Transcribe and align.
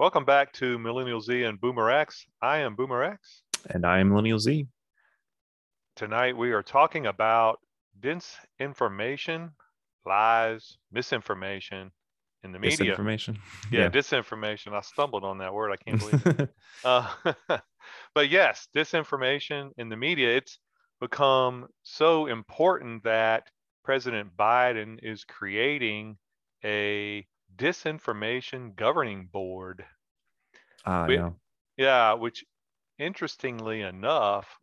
Welcome 0.00 0.24
back 0.24 0.54
to 0.54 0.78
Millennial 0.78 1.20
Z 1.20 1.42
and 1.42 1.60
Boomer 1.60 1.90
X. 1.90 2.24
I 2.40 2.60
am 2.60 2.74
Boomer 2.74 3.02
X. 3.02 3.42
And 3.68 3.84
I 3.84 3.98
am 3.98 4.08
Millennial 4.08 4.38
Z. 4.38 4.66
Tonight 5.94 6.38
we 6.38 6.52
are 6.52 6.62
talking 6.62 7.04
about 7.04 7.58
disinformation, 8.00 9.50
lies, 10.06 10.78
misinformation 10.90 11.90
in 12.42 12.52
the 12.52 12.58
media. 12.58 12.96
Disinformation. 12.96 13.36
Yeah, 13.70 13.90
disinformation. 13.90 14.72
I 14.72 14.80
stumbled 14.80 15.22
on 15.22 15.36
that 15.36 15.52
word. 15.52 15.70
I 15.70 15.76
can't 15.76 16.00
believe 16.00 16.26
it. 16.26 16.50
uh, 16.86 17.06
but 18.14 18.30
yes, 18.30 18.68
disinformation 18.74 19.72
in 19.76 19.90
the 19.90 19.98
media, 19.98 20.34
it's 20.34 20.60
become 20.98 21.66
so 21.82 22.24
important 22.24 23.04
that 23.04 23.50
President 23.84 24.30
Biden 24.34 24.96
is 25.02 25.24
creating 25.24 26.16
a 26.64 27.26
disinformation 27.56 28.74
governing 28.76 29.26
board. 29.26 29.84
Ah, 30.84 31.06
yeah. 31.08 31.30
Yeah, 31.76 32.14
which 32.14 32.44
interestingly 32.98 33.82
enough 33.82 34.58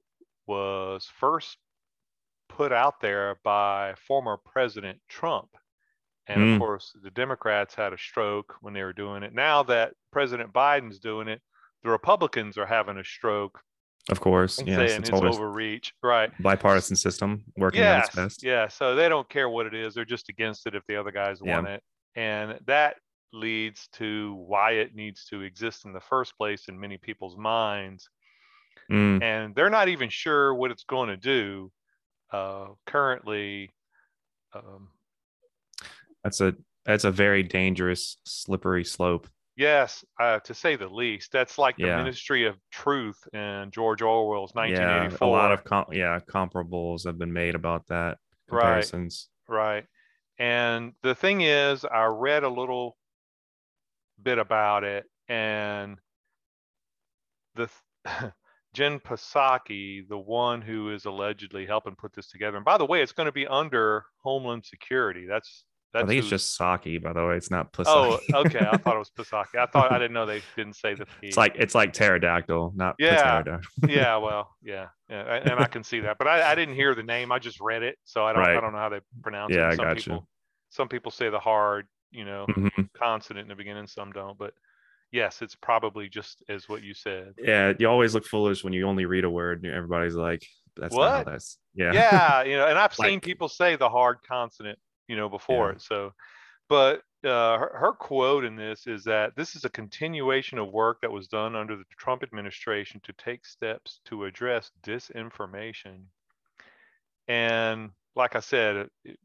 was 0.46 1.10
first 1.20 1.58
put 2.50 2.72
out 2.72 3.02
there 3.02 3.38
by 3.44 3.94
former 4.08 4.38
President 4.38 5.00
Trump. 5.10 5.50
And 6.28 6.42
mm. 6.42 6.54
of 6.54 6.60
course, 6.60 6.94
the 7.04 7.12
Democrats 7.12 7.74
had 7.76 7.94
a 7.94 7.98
stroke 7.98 8.56
when 8.62 8.74
they 8.74 8.84
were 8.84 8.94
doing 8.94 9.24
it. 9.24 9.34
Now 9.34 9.64
that 9.64 9.94
President 10.12 10.54
Biden's 10.54 11.00
doing 11.00 11.28
it, 11.28 11.42
the 11.84 11.90
Republicans 11.90 12.58
are 12.58 12.66
having 12.66 12.98
a 12.98 13.04
stroke. 13.04 13.60
Of 14.10 14.22
course, 14.22 14.62
yes, 14.66 14.78
saying 14.78 15.02
it's, 15.02 15.10
it's 15.10 15.22
overreach, 15.22 15.94
right? 16.02 16.32
Bipartisan 16.42 16.96
system 16.96 17.44
working 17.58 17.82
yes, 17.82 18.04
at 18.04 18.06
its 18.08 18.16
best. 18.16 18.44
Yeah, 18.44 18.70
so 18.70 18.96
they 18.96 19.10
don't 19.10 19.28
care 19.28 19.50
what 19.50 19.66
it 19.66 19.74
is; 19.74 19.96
they're 19.96 20.06
just 20.06 20.30
against 20.30 20.66
it 20.66 20.76
if 20.76 20.84
the 20.88 20.96
other 20.96 21.12
guys 21.12 21.40
yeah. 21.44 21.56
want 21.56 21.68
it, 21.68 21.84
and 22.16 22.58
that 22.68 22.96
leads 23.34 23.88
to 23.94 24.36
why 24.36 24.72
it 24.72 24.96
needs 24.96 25.26
to 25.26 25.42
exist 25.42 25.86
in 25.86 25.94
the 25.94 26.00
first 26.00 26.38
place 26.38 26.68
in 26.68 26.80
many 26.80 26.98
people's 26.98 27.38
minds. 27.38 28.10
Mm. 28.92 29.22
And 29.22 29.56
they're 29.56 29.70
not 29.70 29.90
even 29.90 30.10
sure 30.10 30.54
what 30.54 30.72
it's 30.72 30.86
going 30.86 31.10
to 31.10 31.18
do. 31.18 31.72
Uh, 32.32 32.68
currently, 32.86 33.70
um, 34.54 34.90
that's 36.24 36.42
a 36.42 36.56
that's 36.86 37.04
a 37.04 37.12
very 37.12 37.44
dangerous, 37.44 38.18
slippery 38.26 38.84
slope. 38.84 39.28
Yes, 39.56 40.06
uh, 40.20 40.40
to 40.42 40.54
say 40.54 40.76
the 40.76 40.88
least. 40.88 41.32
That's 41.32 41.58
like 41.58 41.78
the 41.78 41.88
yeah. 41.88 41.98
Ministry 41.98 42.46
of 42.46 42.58
Truth 42.72 43.18
in 43.34 43.72
George 43.72 44.02
Orwell's 44.02 44.54
1984. 44.54 45.18
Yeah, 45.20 45.28
a 45.28 45.32
lot 45.32 45.52
of 45.52 45.64
com- 45.64 45.86
yeah 45.92 46.20
comparables 46.30 47.06
have 47.06 47.18
been 47.18 47.34
made 47.34 47.56
about 47.56 47.88
that. 47.88 48.18
Comparisons. 48.48 49.30
Right. 49.48 49.76
Right. 49.76 49.86
And 50.40 50.94
the 51.02 51.16
thing 51.16 51.42
is, 51.42 51.84
I 51.84 52.06
read 52.06 52.44
a 52.44 52.50
little 52.50 52.98
bit 54.22 54.38
about 54.38 54.84
it, 54.84 55.06
and 55.28 55.98
the 57.56 57.70
Jen 58.74 59.00
Psaki, 59.00 60.08
the 60.08 60.18
one 60.18 60.62
who 60.62 60.92
is 60.92 61.06
allegedly 61.06 61.66
helping 61.66 61.96
put 61.96 62.14
this 62.14 62.28
together. 62.30 62.58
And 62.58 62.66
by 62.66 62.78
the 62.78 62.86
way, 62.86 63.02
it's 63.02 63.12
going 63.12 63.26
to 63.26 63.32
be 63.32 63.48
under 63.48 64.06
Homeland 64.24 64.66
Security. 64.66 65.26
That's 65.28 65.64
that's 65.94 66.04
I 66.04 66.08
think 66.08 66.20
it's 66.20 66.30
just 66.30 66.56
Saki, 66.56 66.98
by 66.98 67.14
the 67.14 67.26
way. 67.26 67.38
It's 67.38 67.50
not 67.50 67.70
oh, 67.80 68.20
Psaki. 68.20 68.34
Oh, 68.34 68.40
okay. 68.42 68.60
I 68.60 68.78
thought 68.78 68.96
it 68.96 69.00
was 69.00 69.12
Psaki. 69.18 69.58
I 69.58 69.66
thought 69.66 69.92
I 69.92 69.98
didn't 69.98 70.14
know 70.14 70.26
they 70.26 70.42
didn't 70.56 70.76
say 70.76 70.94
the 70.94 71.06
P. 71.06 71.28
It's 71.28 71.38
like 71.38 71.56
it's 71.56 71.74
like 71.74 71.94
pterodactyl, 71.94 72.74
not 72.76 72.96
yeah, 73.00 73.42
yeah. 73.88 74.18
Well, 74.18 74.56
yeah, 74.62 74.88
yeah, 75.10 75.42
and 75.44 75.60
I 75.60 75.66
can 75.66 75.84
see 75.84 76.02
that, 76.02 76.18
but 76.18 76.28
I, 76.28 76.52
I 76.52 76.56
didn't 76.56 76.76
hear 76.76 76.94
the 76.94 77.04
name. 77.04 77.32
I 77.32 77.40
just 77.40 77.60
read 77.62 77.84
it, 77.84 77.98
so 78.04 78.26
I 78.26 78.34
don't 78.34 78.44
right. 78.44 78.58
I 78.58 78.62
don't 78.62 78.74
know 78.74 78.80
how 78.80 78.90
they 78.90 79.00
pronounce 79.24 79.54
yeah, 79.56 79.70
it. 79.70 79.78
Some 79.78 79.86
I 79.86 79.88
got 79.90 79.98
people, 79.98 80.18
you. 80.18 80.28
Some 80.70 80.88
people 80.90 81.12
say 81.12 81.30
the 81.30 81.40
hard, 81.40 81.88
you 82.12 82.26
know, 82.26 82.46
mm-hmm. 82.50 82.84
consonant 82.94 83.46
in 83.46 83.50
the 83.50 83.56
beginning. 83.56 83.88
Some 83.88 84.12
don't, 84.12 84.38
but 84.38 84.54
yes, 85.12 85.42
it's 85.42 85.56
probably 85.56 86.10
just 86.10 86.44
as 86.50 86.68
what 86.68 86.84
you 86.84 86.94
said. 86.94 87.34
Yeah, 87.38 87.74
you 87.78 87.88
always 87.88 88.14
look 88.14 88.26
foolish 88.26 88.64
when 88.64 88.74
you 88.74 88.88
only 88.88 89.06
read 89.06 89.24
a 89.24 89.30
word 89.30 89.64
and 89.64 89.74
everybody's 89.74 90.16
like, 90.16 90.46
"That's 90.76 90.96
what?" 90.96 91.26
That's 91.26 91.58
yeah, 91.74 91.94
yeah. 91.94 92.44
You 92.44 92.58
know, 92.58 92.68
and 92.68 92.78
I've 92.78 92.98
like, 93.00 93.10
seen 93.10 93.20
people 93.20 93.48
say 93.48 93.76
the 93.76 93.90
hard 93.90 94.18
consonant, 94.28 94.80
you 95.08 95.16
know, 95.16 95.30
before 95.30 95.70
yeah. 95.70 95.76
it. 95.76 95.82
So, 95.82 96.14
but 96.70 97.02
uh, 97.24 97.58
her, 97.58 97.72
her, 97.74 97.94
quote 97.94 98.46
in 98.46 98.56
this 98.56 98.86
is 98.86 99.04
that 99.06 99.36
this 99.36 99.56
is 99.56 99.66
a 99.66 99.70
continuation 99.70 100.60
of 100.60 100.72
work 100.72 101.02
that 101.02 101.12
was 101.12 101.28
done 101.28 101.56
under 101.56 101.76
the 101.76 101.84
Trump 101.98 102.22
administration 102.24 103.02
to 103.04 103.14
take 103.14 103.46
steps 103.46 104.02
to 104.06 104.26
address 104.26 104.72
disinformation. 104.84 106.04
And 107.28 107.90
like 108.16 108.36
I 108.36 108.40
said, 108.40 108.76
it, 108.76 108.92
it, 109.04 109.18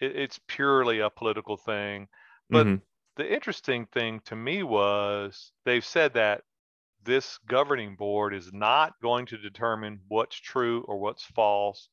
it's 0.00 0.40
purely 0.46 1.00
a 1.00 1.10
political 1.10 1.56
thing. 1.56 2.08
But 2.50 2.66
mm-hmm. 2.66 2.76
the 3.16 3.32
interesting 3.32 3.86
thing 3.86 4.20
to 4.26 4.36
me 4.36 4.62
was 4.62 5.52
they've 5.64 5.84
said 5.84 6.14
that 6.14 6.42
this 7.04 7.38
governing 7.48 7.96
board 7.96 8.34
is 8.34 8.52
not 8.52 8.92
going 9.02 9.26
to 9.26 9.38
determine 9.38 10.00
what's 10.08 10.36
true 10.36 10.84
or 10.86 10.98
what's 10.98 11.24
false. 11.24 11.88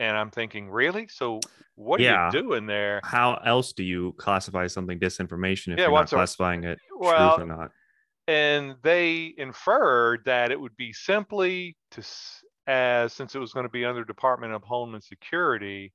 And 0.00 0.16
I'm 0.16 0.30
thinking, 0.30 0.68
really? 0.68 1.08
So 1.08 1.40
what 1.74 2.00
yeah. 2.00 2.14
are 2.14 2.26
you 2.26 2.42
doing 2.42 2.66
there? 2.66 3.00
How 3.02 3.40
else 3.44 3.72
do 3.72 3.82
you 3.82 4.14
classify 4.18 4.66
something 4.66 4.98
disinformation 4.98 5.72
if 5.72 5.78
yeah, 5.78 5.86
you're 5.86 5.92
not 5.92 6.08
classifying 6.08 6.64
it 6.64 6.78
well, 6.96 7.36
truth 7.36 7.44
or 7.44 7.48
not? 7.48 7.70
And 8.28 8.76
they 8.82 9.34
inferred 9.38 10.20
that 10.26 10.52
it 10.52 10.60
would 10.60 10.76
be 10.76 10.92
simply 10.92 11.76
to, 11.92 12.04
as 12.66 13.12
since 13.12 13.34
it 13.34 13.38
was 13.38 13.52
going 13.52 13.64
to 13.64 13.70
be 13.70 13.84
under 13.84 14.04
Department 14.04 14.52
of 14.52 14.62
Homeland 14.62 15.02
Security, 15.02 15.92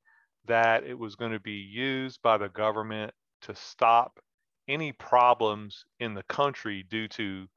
that 0.47 0.83
it 0.83 0.97
was 0.97 1.15
going 1.15 1.31
to 1.31 1.39
be 1.39 1.51
used 1.51 2.21
by 2.23 2.37
the 2.37 2.49
government 2.49 3.13
to 3.43 3.55
stop 3.55 4.19
any 4.67 4.91
problems 4.91 5.85
in 5.99 6.13
the 6.13 6.23
country 6.23 6.85
due 6.89 7.07
to 7.09 7.47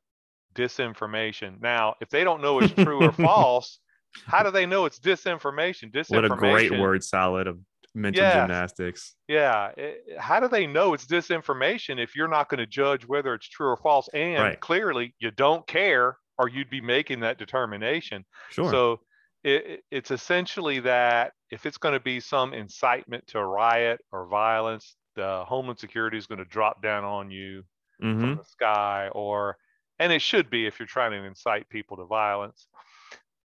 disinformation. 0.55 1.61
Now, 1.61 1.95
if 2.01 2.09
they 2.09 2.25
don't 2.25 2.43
know 2.43 2.61
it's 2.61 2.73
true 2.73 3.05
or 3.05 3.13
false, 3.25 3.79
how 4.25 4.43
do 4.43 4.51
they 4.51 4.67
know 4.67 4.87
it's 4.87 4.99
disinformation? 4.99 5.93
Disinformation. 5.93 6.11
What 6.11 6.25
a 6.25 6.37
great 6.37 6.79
word 6.79 7.05
salad 7.05 7.47
of 7.47 7.59
mental 7.95 8.23
yeah, 8.23 8.41
gymnastics. 8.41 9.15
Yeah. 9.29 9.71
How 10.19 10.41
do 10.41 10.49
they 10.49 10.67
know 10.67 10.95
it's 10.95 11.07
disinformation 11.07 12.03
if 12.03 12.17
you're 12.17 12.29
not 12.29 12.49
going 12.49 12.59
to 12.59 12.67
judge 12.67 13.07
whether 13.07 13.35
it's 13.35 13.49
true 13.49 13.69
or 13.69 13.77
false? 13.77 14.09
And 14.15 14.43
right. 14.43 14.61
clearly 14.61 15.15
you 15.19 15.31
don't 15.31 15.67
care 15.67 16.17
or 16.39 16.49
you'd 16.49 16.71
be 16.71 16.81
making 16.81 17.21
that 17.21 17.39
determination. 17.39 18.25
Sure. 18.51 18.71
So 18.71 19.01
it, 19.45 19.83
it's 19.91 20.11
essentially 20.11 20.81
that 20.81 21.33
if 21.51 21.67
it's 21.67 21.79
going 21.79 21.95
to 21.95 22.01
be 22.01 22.21
some 22.21 22.53
incitement 22.53 23.27
to 23.29 23.45
riot 23.45 24.01
or 24.13 24.27
violence, 24.27 24.97
the 25.17 25.45
Homeland 25.47 25.79
Security 25.79 26.17
is 26.17 26.27
going 26.27 26.39
to 26.39 26.45
drop 26.45 26.83
down 26.83 27.05
on 27.05 27.31
you 27.31 27.65
mm-hmm. 28.03 28.21
from 28.21 28.37
the 28.37 28.45
sky, 28.45 29.09
or 29.13 29.57
and 29.99 30.13
it 30.13 30.23
should 30.23 30.51
be 30.51 30.67
if 30.67 30.79
you're 30.79 30.87
trying 30.87 31.13
to 31.13 31.27
incite 31.27 31.69
people 31.69 31.97
to 31.97 32.05
violence. 32.05 32.69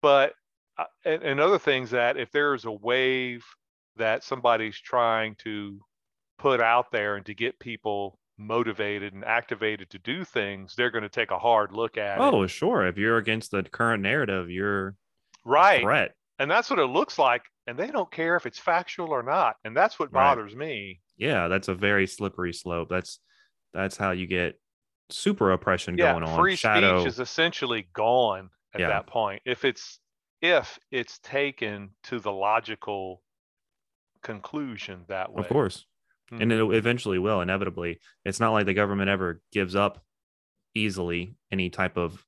But 0.03 0.35
uh, 0.79 0.85
and, 1.05 1.23
and 1.23 1.41
other 1.41 1.59
things 1.59 1.91
that 1.91 2.17
if 2.17 2.31
there's 2.31 2.65
a 2.65 2.73
wave 2.73 3.45
that 3.97 4.23
somebody's 4.23 4.79
trying 4.79 5.35
to 5.37 5.81
put 6.39 6.61
out 6.61 6.93
there 6.93 7.17
and 7.17 7.25
to 7.27 7.35
get 7.35 7.59
people 7.59 8.19
motivated 8.39 9.15
and 9.15 9.25
activated 9.25 9.89
to 9.91 9.99
do 9.99 10.25
things, 10.25 10.75
they're 10.77 10.91
going 10.91 11.03
to 11.03 11.09
take 11.09 11.31
a 11.31 11.39
hard 11.39 11.73
look 11.73 11.97
at 11.97 12.21
oh, 12.21 12.43
it. 12.43 12.49
Sure. 12.49 12.87
If 12.87 12.99
you're 12.99 13.17
against 13.17 13.51
the 13.51 13.63
current 13.63 14.03
narrative, 14.03 14.51
you're 14.51 14.95
right 15.45 15.81
threat. 15.81 16.13
And 16.39 16.51
that's 16.51 16.69
what 16.69 16.79
it 16.79 16.87
looks 16.87 17.19
like. 17.19 17.43
And 17.67 17.79
they 17.79 17.87
don't 17.87 18.11
care 18.11 18.37
if 18.37 18.45
it's 18.45 18.59
factual 18.59 19.09
or 19.09 19.23
not. 19.23 19.57
And 19.65 19.75
that's 19.75 19.99
what 19.99 20.13
right. 20.13 20.35
bothers 20.35 20.55
me. 20.55 21.01
Yeah, 21.17 21.49
that's 21.49 21.69
a 21.69 21.75
very 21.75 22.07
slippery 22.07 22.53
slope. 22.53 22.89
That's 22.89 23.21
that's 23.73 23.97
how 23.97 24.11
you 24.13 24.27
get 24.27 24.59
super 25.11 25.53
oppression 25.53 25.97
yeah, 25.97 26.13
going 26.13 26.25
on. 26.25 26.39
Free 26.39 26.57
Shadow... 26.57 27.01
speech 27.01 27.13
is 27.13 27.21
essentially 27.21 27.89
gone 27.95 28.51
at 28.75 28.81
yeah. 28.81 28.89
that 28.89 29.07
point. 29.07 29.43
If 29.45 29.65
it's 29.65 29.99
if 30.43 30.79
it's 30.91 31.19
taken 31.21 31.91
to 32.05 32.21
the 32.21 32.33
logical 32.33 33.23
conclusion 34.23 35.05
that 35.09 35.33
way. 35.33 35.41
Of 35.41 35.49
course. 35.49 35.87
Mm-hmm. 36.33 36.43
And 36.43 36.53
it 36.53 36.77
eventually 36.77 37.19
will, 37.19 37.41
inevitably. 37.41 38.01
It's 38.25 38.41
not 38.41 38.53
like 38.53 38.67
the 38.67 38.75
government 38.75 39.09
ever 39.09 39.41
gives 39.53 39.77
up 39.77 40.03
easily 40.75 41.37
any 41.53 41.71
type 41.71 41.97
of 41.97 42.26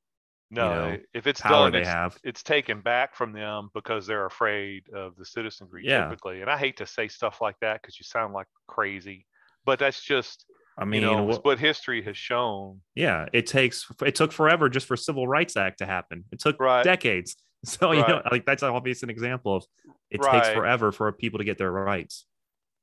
no, 0.51 0.69
you 0.69 0.77
know, 0.93 0.99
if 1.13 1.27
it's 1.27 1.43
done, 1.43 1.73
they 1.73 1.81
it's, 1.81 1.89
have. 1.89 2.19
it's 2.25 2.43
taken 2.43 2.81
back 2.81 3.15
from 3.15 3.33
them 3.33 3.71
because 3.75 4.07
they're 4.07 4.27
afraid 4.27 4.85
of 4.95 5.15
the 5.17 5.25
citizenry 5.25 5.83
yeah. 5.85 6.05
typically. 6.05 6.41
And 6.41 6.51
I 6.51 6.57
hate 6.57 6.79
to 6.79 6.87
say 6.87 7.09
stuff 7.09 7.41
like 7.41 7.57
that 7.61 7.83
because 7.83 7.99
you 7.99 8.05
sound 8.05 8.33
like 8.33 8.47
crazy, 8.67 9.27
but 9.67 9.79
that's 9.79 10.03
just 10.03 10.47
I 10.79 10.85
mean, 10.85 11.03
you 11.03 11.11
know, 11.11 11.25
what, 11.25 11.45
what, 11.45 11.59
history 11.59 12.03
has 12.03 12.17
shown. 12.17 12.81
Yeah, 12.95 13.27
it 13.33 13.47
takes 13.47 13.87
it 14.05 14.15
took 14.15 14.33
forever 14.33 14.69
just 14.69 14.87
for 14.87 14.97
Civil 14.97 15.27
Rights 15.27 15.57
Act 15.57 15.79
to 15.79 15.87
happen. 15.87 16.25
It 16.33 16.41
took 16.41 16.59
right. 16.61 16.85
decades. 16.85 17.37
So 17.65 17.89
right. 17.89 17.97
you 17.97 18.07
know, 18.07 18.23
like 18.31 18.47
that's 18.47 18.63
obviously 18.63 19.07
an 19.07 19.11
example 19.11 19.57
of 19.57 19.65
it 20.13 20.23
right. 20.23 20.45
takes 20.45 20.55
forever 20.55 20.93
for 20.93 21.11
people 21.11 21.39
to 21.39 21.45
get 21.45 21.59
their 21.59 21.73
rights. 21.73 22.25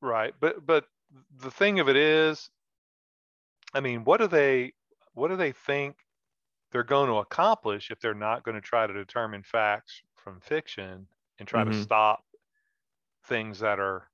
Right, 0.01 0.33
but 0.41 0.65
but 0.65 0.83
the 1.37 1.49
thing 1.49 1.79
of 1.79 1.87
it 1.87 1.95
is, 1.95 2.49
I 3.73 3.79
mean, 3.79 4.03
what 4.03 4.19
do 4.19 4.27
they 4.27 4.73
what 5.13 5.29
do 5.29 5.37
they 5.37 5.53
think 5.53 5.95
they're 6.75 6.83
going 6.83 7.07
to 7.07 7.15
accomplish 7.15 7.89
if 7.89 8.01
they're 8.01 8.13
not 8.13 8.43
going 8.43 8.55
to 8.55 8.59
try 8.59 8.85
to 8.85 8.91
determine 8.91 9.43
facts 9.43 10.01
from 10.15 10.41
fiction 10.41 11.07
and 11.39 11.47
try 11.47 11.63
mm-hmm. 11.63 11.71
to 11.71 11.81
stop 11.81 12.19
things 13.27 13.59
that 13.59 13.79
are 13.79 14.09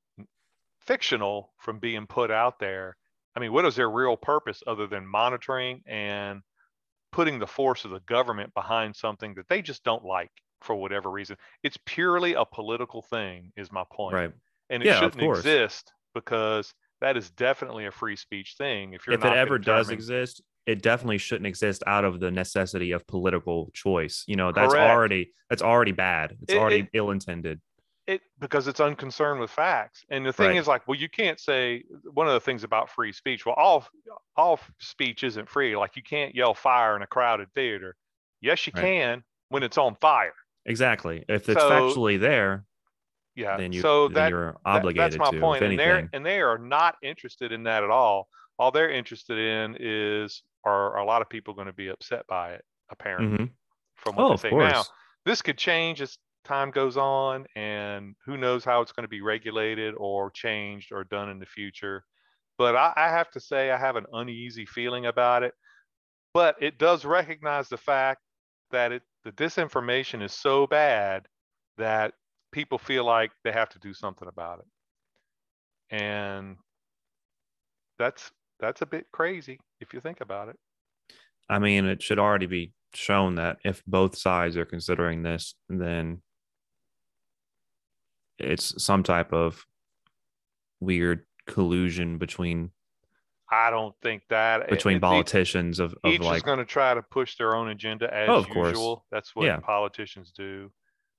fictional 0.79 1.53
from 1.57 1.79
being 1.79 2.05
put 2.05 2.29
out 2.29 2.59
there 2.59 2.97
I 3.35 3.39
mean, 3.39 3.53
what 3.53 3.65
is 3.65 3.75
their 3.75 3.89
real 3.89 4.17
purpose 4.17 4.61
other 4.67 4.87
than 4.87 5.07
monitoring 5.07 5.81
and 5.87 6.41
putting 7.11 7.39
the 7.39 7.47
force 7.47 7.85
of 7.85 7.91
the 7.91 8.01
government 8.01 8.53
behind 8.53 8.95
something 8.95 9.33
that 9.35 9.47
they 9.47 9.61
just 9.61 9.83
don't 9.83 10.03
like 10.03 10.31
for 10.59 10.75
whatever 10.75 11.09
reason? 11.09 11.37
It's 11.63 11.77
purely 11.85 12.33
a 12.33 12.43
political 12.43 13.01
thing, 13.01 13.53
is 13.55 13.71
my 13.71 13.83
point. 13.91 14.15
Right. 14.15 14.31
And 14.69 14.83
it 14.83 14.87
yeah, 14.87 14.99
shouldn't 14.99 15.23
exist 15.23 15.93
because 16.13 16.73
that 16.99 17.15
is 17.15 17.31
definitely 17.31 17.85
a 17.85 17.91
free 17.91 18.17
speech 18.17 18.55
thing. 18.57 18.93
If 18.93 19.07
you're 19.07 19.15
if 19.15 19.23
it 19.23 19.33
ever 19.33 19.57
does 19.57 19.89
exist, 19.89 20.41
it 20.65 20.81
definitely 20.81 21.17
shouldn't 21.17 21.47
exist 21.47 21.83
out 21.87 22.05
of 22.05 22.19
the 22.19 22.31
necessity 22.31 22.91
of 22.91 23.05
political 23.07 23.69
choice. 23.73 24.23
You 24.27 24.35
know, 24.35 24.51
that's 24.51 24.73
Correct. 24.73 24.91
already 24.91 25.33
that's 25.49 25.61
already 25.61 25.91
bad. 25.91 26.37
It's 26.41 26.53
it, 26.53 26.57
already 26.57 26.79
it, 26.79 26.89
ill 26.93 27.11
intended. 27.11 27.59
It 28.07 28.21
because 28.39 28.67
it's 28.67 28.79
unconcerned 28.79 29.39
with 29.39 29.51
facts. 29.51 30.03
And 30.09 30.25
the 30.25 30.33
thing 30.33 30.47
right. 30.47 30.57
is 30.57 30.67
like, 30.67 30.87
well, 30.87 30.99
you 30.99 31.09
can't 31.09 31.39
say 31.39 31.83
one 32.13 32.27
of 32.27 32.33
the 32.33 32.39
things 32.39 32.63
about 32.63 32.89
free 32.89 33.11
speech. 33.11 33.45
Well, 33.45 33.55
all 33.55 33.87
all 34.35 34.59
speech 34.79 35.23
isn't 35.23 35.49
free. 35.49 35.75
Like 35.75 35.95
you 35.95 36.03
can't 36.03 36.35
yell 36.35 36.53
fire 36.53 36.95
in 36.95 37.01
a 37.01 37.07
crowded 37.07 37.51
theater. 37.53 37.95
Yes, 38.41 38.65
you 38.65 38.73
right. 38.75 38.83
can 38.83 39.23
when 39.49 39.63
it's 39.63 39.77
on 39.77 39.95
fire. 39.95 40.33
Exactly. 40.65 41.25
If 41.27 41.49
it's 41.49 41.59
so, 41.59 41.69
factually 41.69 42.19
there, 42.19 42.65
yeah. 43.35 43.57
Then 43.57 43.71
you 43.71 43.81
so 43.81 44.07
then 44.07 44.15
that, 44.15 44.29
you're 44.29 44.57
obligated 44.65 45.13
that, 45.13 45.17
that's 45.19 45.31
my 45.31 45.37
to, 45.37 45.39
point. 45.39 45.63
And 45.63 45.79
they're 45.79 46.09
and 46.13 46.25
they 46.25 46.41
are 46.41 46.57
not 46.57 46.95
interested 47.01 47.51
in 47.51 47.63
that 47.63 47.83
at 47.83 47.89
all. 47.89 48.27
All 48.59 48.71
they're 48.71 48.91
interested 48.91 49.37
in 49.37 49.77
is 49.79 50.43
are, 50.63 50.97
a 50.97 51.05
lot 51.05 51.21
of 51.21 51.29
people 51.29 51.53
going 51.53 51.67
to 51.67 51.73
be 51.73 51.89
upset 51.89 52.25
by 52.27 52.53
it, 52.53 52.63
apparently, 52.91 53.37
mm-hmm. 53.37 53.53
from 53.95 54.15
what 54.15 54.25
oh, 54.25 54.29
they 54.31 54.49
say 54.49 54.55
now. 54.55 54.83
This 55.25 55.41
could 55.41 55.57
change 55.57 56.01
as 56.01 56.17
time 56.43 56.71
goes 56.71 56.97
on, 56.97 57.45
and 57.55 58.15
who 58.25 58.37
knows 58.37 58.63
how 58.65 58.81
it's 58.81 58.91
going 58.91 59.03
to 59.03 59.09
be 59.09 59.21
regulated 59.21 59.93
or 59.97 60.31
changed 60.31 60.91
or 60.91 61.03
done 61.03 61.29
in 61.29 61.39
the 61.39 61.45
future. 61.45 62.03
But 62.57 62.75
I, 62.75 62.93
I 62.95 63.09
have 63.09 63.29
to 63.31 63.39
say, 63.39 63.71
I 63.71 63.77
have 63.77 63.95
an 63.95 64.05
uneasy 64.13 64.65
feeling 64.65 65.05
about 65.05 65.43
it. 65.43 65.53
But 66.33 66.55
it 66.61 66.77
does 66.77 67.03
recognize 67.03 67.67
the 67.67 67.77
fact 67.77 68.21
that 68.71 68.91
it 68.91 69.03
the 69.23 69.31
disinformation 69.33 70.23
is 70.23 70.33
so 70.33 70.65
bad 70.65 71.27
that 71.77 72.13
people 72.51 72.77
feel 72.77 73.03
like 73.03 73.31
they 73.43 73.51
have 73.51 73.69
to 73.69 73.79
do 73.79 73.93
something 73.93 74.27
about 74.27 74.59
it. 74.59 75.95
And 75.95 76.55
that's 77.99 78.31
that's 78.59 78.81
a 78.81 78.85
bit 78.85 79.05
crazy 79.11 79.59
if 79.81 79.93
you 79.93 79.99
think 79.99 80.21
about 80.21 80.49
it. 80.49 80.57
I 81.49 81.59
mean, 81.59 81.85
it 81.85 82.01
should 82.01 82.19
already 82.19 82.45
be 82.45 82.71
shown 82.93 83.35
that 83.35 83.57
if 83.63 83.83
both 83.85 84.17
sides 84.17 84.55
are 84.55 84.65
considering 84.65 85.23
this, 85.23 85.55
then 85.67 86.21
it's 88.37 88.81
some 88.83 89.03
type 89.03 89.33
of 89.33 89.65
weird 90.79 91.25
collusion 91.47 92.17
between 92.17 92.71
I 93.53 93.69
don't 93.69 93.93
think 94.01 94.23
that 94.29 94.69
between 94.69 94.97
it, 94.97 95.01
politicians 95.01 95.79
of, 95.79 95.93
of 96.05 96.13
each 96.13 96.21
like 96.21 96.37
is 96.37 96.43
going 96.43 96.59
to 96.59 96.65
try 96.65 96.93
to 96.93 97.01
push 97.01 97.35
their 97.35 97.53
own 97.53 97.67
agenda 97.67 98.11
as 98.13 98.29
oh, 98.29 98.35
of 98.35 98.47
usual. 98.47 98.95
Course. 98.95 99.01
That's 99.11 99.35
what 99.35 99.45
yeah. 99.45 99.57
politicians 99.57 100.31
do. 100.35 100.71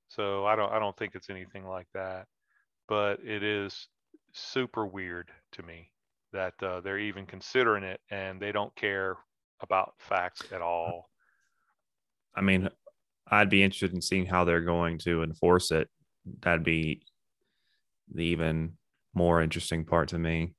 So 0.09 0.47
I 0.47 0.57
don't 0.57 0.73
I 0.73 0.79
don't 0.79 0.97
think 0.97 1.15
it's 1.15 1.29
anything 1.29 1.67
like 1.67 1.89
that. 1.93 2.27
But 2.89 3.21
it 3.23 3.43
is 3.43 3.89
super 4.33 4.87
weird 4.87 5.31
to 5.53 5.63
me 5.63 5.92
that 6.33 6.55
uh, 6.63 6.81
they're 6.81 6.99
even 6.99 7.27
considering 7.27 7.85
it 7.85 8.01
and 8.11 8.41
they 8.41 8.53
don't 8.53 8.75
care 8.75 9.17
about 9.61 9.95
facts 9.99 10.43
at 10.53 10.63
all. 10.63 11.09
I 12.35 12.41
mean, 12.41 12.69
I'd 13.29 13.51
be 13.51 13.63
interested 13.63 13.95
in 13.95 14.03
seeing 14.03 14.27
how 14.27 14.45
they're 14.45 14.61
going 14.61 14.99
to 14.99 15.23
enforce 15.23 15.71
it. 15.71 15.89
That'd 16.41 16.65
be 16.65 17.03
the 18.13 18.25
even 18.25 18.73
more 19.15 19.43
interesting 19.43 19.85
part 19.85 20.09
to 20.09 20.19
me. 20.19 20.55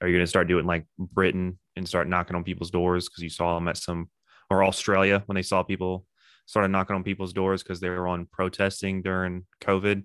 Are 0.00 0.08
you 0.08 0.14
going 0.14 0.24
to 0.24 0.30
start 0.30 0.48
doing 0.48 0.66
like 0.66 0.86
Britain 0.98 1.58
and 1.76 1.88
start 1.88 2.08
knocking 2.08 2.36
on 2.36 2.44
people's 2.44 2.70
doors 2.70 3.08
because 3.08 3.22
you 3.22 3.30
saw 3.30 3.54
them 3.54 3.68
at 3.68 3.76
some, 3.76 4.10
or 4.50 4.64
Australia 4.64 5.22
when 5.26 5.36
they 5.36 5.42
saw 5.42 5.62
people 5.62 6.06
started 6.46 6.68
knocking 6.68 6.96
on 6.96 7.04
people's 7.04 7.32
doors 7.32 7.62
because 7.62 7.78
they 7.80 7.88
were 7.88 8.08
on 8.08 8.26
protesting 8.32 9.02
during 9.02 9.46
COVID 9.62 10.02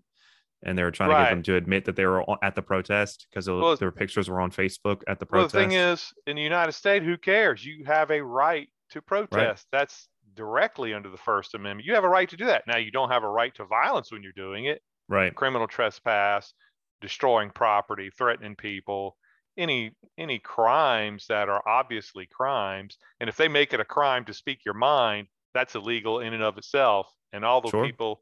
and 0.65 0.77
they 0.77 0.83
were 0.83 0.91
trying 0.91 1.09
right. 1.11 1.19
to 1.19 1.23
get 1.25 1.29
them 1.29 1.43
to 1.43 1.55
admit 1.55 1.85
that 1.85 1.95
they 1.95 2.05
were 2.05 2.23
at 2.43 2.55
the 2.55 2.61
protest 2.61 3.27
because 3.29 3.47
well, 3.47 3.77
their 3.77 3.91
pictures 3.91 4.29
were 4.29 4.41
on 4.41 4.51
Facebook 4.51 5.01
at 5.07 5.19
the 5.19 5.25
protest. 5.25 5.53
Well, 5.53 5.63
the 5.63 5.69
thing 5.69 5.77
is, 5.77 6.13
in 6.27 6.35
the 6.35 6.41
United 6.41 6.73
States, 6.73 7.05
who 7.05 7.17
cares? 7.17 7.63
You 7.63 7.85
have 7.85 8.11
a 8.11 8.21
right 8.21 8.67
to 8.91 9.01
protest. 9.01 9.31
Right. 9.71 9.79
That's 9.79 10.07
directly 10.35 10.93
under 10.93 11.09
the 11.09 11.17
First 11.17 11.53
Amendment. 11.53 11.85
You 11.85 11.93
have 11.93 12.03
a 12.03 12.09
right 12.09 12.29
to 12.29 12.37
do 12.37 12.45
that. 12.45 12.63
Now, 12.67 12.77
you 12.77 12.91
don't 12.91 13.09
have 13.09 13.23
a 13.23 13.29
right 13.29 13.53
to 13.55 13.65
violence 13.65 14.11
when 14.11 14.23
you're 14.23 14.31
doing 14.33 14.65
it. 14.65 14.81
Right. 15.07 15.33
Criminal 15.33 15.67
trespass, 15.67 16.53
destroying 17.01 17.51
property, 17.51 18.09
threatening 18.17 18.55
people, 18.55 19.17
any 19.57 19.91
any 20.17 20.39
crimes 20.39 21.27
that 21.29 21.47
are 21.47 21.67
obviously 21.67 22.27
crimes. 22.27 22.97
And 23.19 23.29
if 23.29 23.37
they 23.37 23.47
make 23.47 23.73
it 23.73 23.79
a 23.79 23.85
crime 23.85 24.25
to 24.25 24.33
speak 24.33 24.65
your 24.65 24.73
mind, 24.73 25.27
that's 25.53 25.75
illegal 25.75 26.19
in 26.19 26.33
and 26.33 26.43
of 26.43 26.57
itself. 26.57 27.11
And 27.31 27.45
all 27.45 27.61
the 27.61 27.69
sure. 27.69 27.85
people 27.85 28.21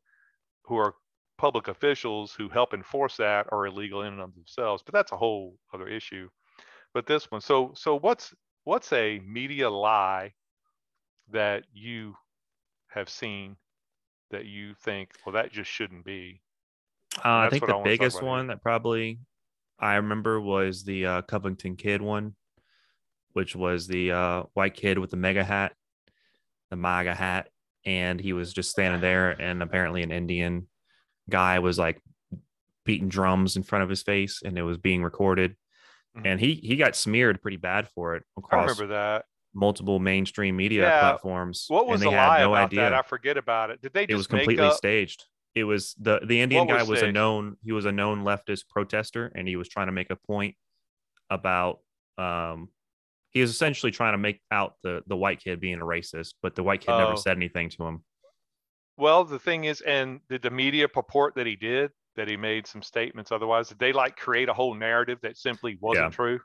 who 0.65 0.77
are 0.77 0.95
public 1.43 1.67
officials 1.67 2.33
who 2.33 2.47
help 2.47 2.73
enforce 2.73 3.17
that 3.17 3.45
are 3.51 3.65
illegal 3.65 4.03
in 4.03 4.13
and 4.13 4.21
of 4.21 4.33
themselves. 4.33 4.81
But 4.81 4.93
that's 4.93 5.11
a 5.11 5.17
whole 5.17 5.57
other 5.73 5.89
issue. 5.89 6.29
But 6.93 7.05
this 7.05 7.29
one, 7.29 7.41
so 7.41 7.73
so 7.75 7.99
what's 7.99 8.33
what's 8.63 8.93
a 8.93 9.19
media 9.19 9.69
lie 9.69 10.31
that 11.31 11.65
you 11.73 12.15
have 12.87 13.09
seen 13.09 13.57
that 14.31 14.45
you 14.45 14.73
think, 14.85 15.09
well, 15.25 15.33
that 15.33 15.51
just 15.51 15.69
shouldn't 15.69 16.05
be? 16.05 16.39
Uh, 17.17 17.39
I 17.39 17.49
think 17.49 17.67
the 17.67 17.75
I 17.75 17.83
biggest 17.83 18.21
one 18.21 18.45
here. 18.45 18.55
that 18.55 18.63
probably 18.63 19.19
I 19.77 19.95
remember 19.95 20.39
was 20.39 20.85
the 20.85 21.05
uh, 21.05 21.21
Covington 21.23 21.75
kid 21.75 22.01
one, 22.01 22.35
which 23.33 23.53
was 23.53 23.85
the 23.85 24.13
uh, 24.13 24.43
white 24.53 24.75
kid 24.75 24.97
with 24.97 25.09
the 25.09 25.17
mega 25.17 25.43
hat, 25.43 25.73
the 26.69 26.77
MAGA 26.77 27.13
hat, 27.13 27.49
and 27.85 28.17
he 28.21 28.31
was 28.31 28.53
just 28.53 28.69
standing 28.69 29.01
there, 29.01 29.31
and 29.41 29.61
apparently 29.61 30.03
an 30.03 30.13
Indian 30.13 30.67
guy 31.29 31.59
was 31.59 31.77
like 31.77 32.01
beating 32.85 33.09
drums 33.09 33.55
in 33.55 33.63
front 33.63 33.83
of 33.83 33.89
his 33.89 34.03
face 34.03 34.41
and 34.43 34.57
it 34.57 34.63
was 34.63 34.77
being 34.77 35.03
recorded 35.03 35.55
mm-hmm. 36.15 36.25
and 36.27 36.39
he 36.39 36.55
he 36.55 36.75
got 36.75 36.95
smeared 36.95 37.41
pretty 37.41 37.57
bad 37.57 37.87
for 37.89 38.15
it 38.15 38.23
across 38.37 38.59
I 38.59 38.61
remember 38.61 38.87
that 38.93 39.25
multiple 39.53 39.99
mainstream 39.99 40.57
media 40.57 40.83
yeah. 40.83 40.99
platforms 40.99 41.65
what 41.67 41.87
was 41.87 42.01
and 42.01 42.09
they 42.09 42.13
the 42.13 42.17
lie 42.17 42.39
no 42.39 42.53
about 42.53 42.65
idea. 42.65 42.81
that 42.81 42.93
i 42.93 43.01
forget 43.03 43.37
about 43.37 43.69
it 43.69 43.81
did 43.81 43.93
they 43.93 44.05
it 44.09 44.15
was 44.15 44.25
completely 44.25 44.65
up... 44.65 44.73
staged 44.73 45.25
it 45.53 45.63
was 45.63 45.93
the 45.99 46.19
the 46.25 46.41
indian 46.41 46.65
guy 46.65 46.79
was, 46.79 46.89
was 46.89 47.01
a 47.03 47.11
known 47.11 47.55
he 47.63 47.71
was 47.71 47.85
a 47.85 47.91
known 47.91 48.23
leftist 48.23 48.67
protester 48.67 49.31
and 49.35 49.47
he 49.47 49.55
was 49.55 49.69
trying 49.69 49.85
to 49.85 49.91
make 49.91 50.09
a 50.09 50.15
point 50.15 50.55
about 51.29 51.79
um 52.17 52.67
he 53.29 53.41
was 53.41 53.51
essentially 53.51 53.91
trying 53.91 54.13
to 54.13 54.17
make 54.17 54.41
out 54.51 54.74
the 54.81 55.03
the 55.05 55.15
white 55.15 55.39
kid 55.39 55.59
being 55.59 55.79
a 55.79 55.86
racist 55.86 56.33
but 56.41 56.55
the 56.55 56.63
white 56.63 56.81
kid 56.81 56.91
oh. 56.91 56.98
never 56.98 57.15
said 57.15 57.38
anything 57.38 57.69
to 57.69 57.83
him 57.83 58.03
well, 59.03 59.25
the 59.25 59.38
thing 59.38 59.65
is, 59.65 59.81
and 59.81 60.22
did 60.29 60.41
the 60.41 60.50
media 60.50 60.88
purport 60.88 61.36
that 61.36 61.45
he 61.45 61.57
did, 61.57 61.91
that 62.15 62.29
he 62.29 62.38
made 62.38 62.65
some 62.65 62.81
statements 62.81 63.33
otherwise? 63.33 63.67
Did 63.67 63.77
they 63.77 63.91
like 63.91 64.15
create 64.15 64.48
a 64.48 64.53
whole 64.53 64.74
narrative 64.74 65.19
that 65.24 65.38
simply 65.38 65.77
wasn't 65.81 66.05
yeah. 66.05 66.10
true? 66.10 66.39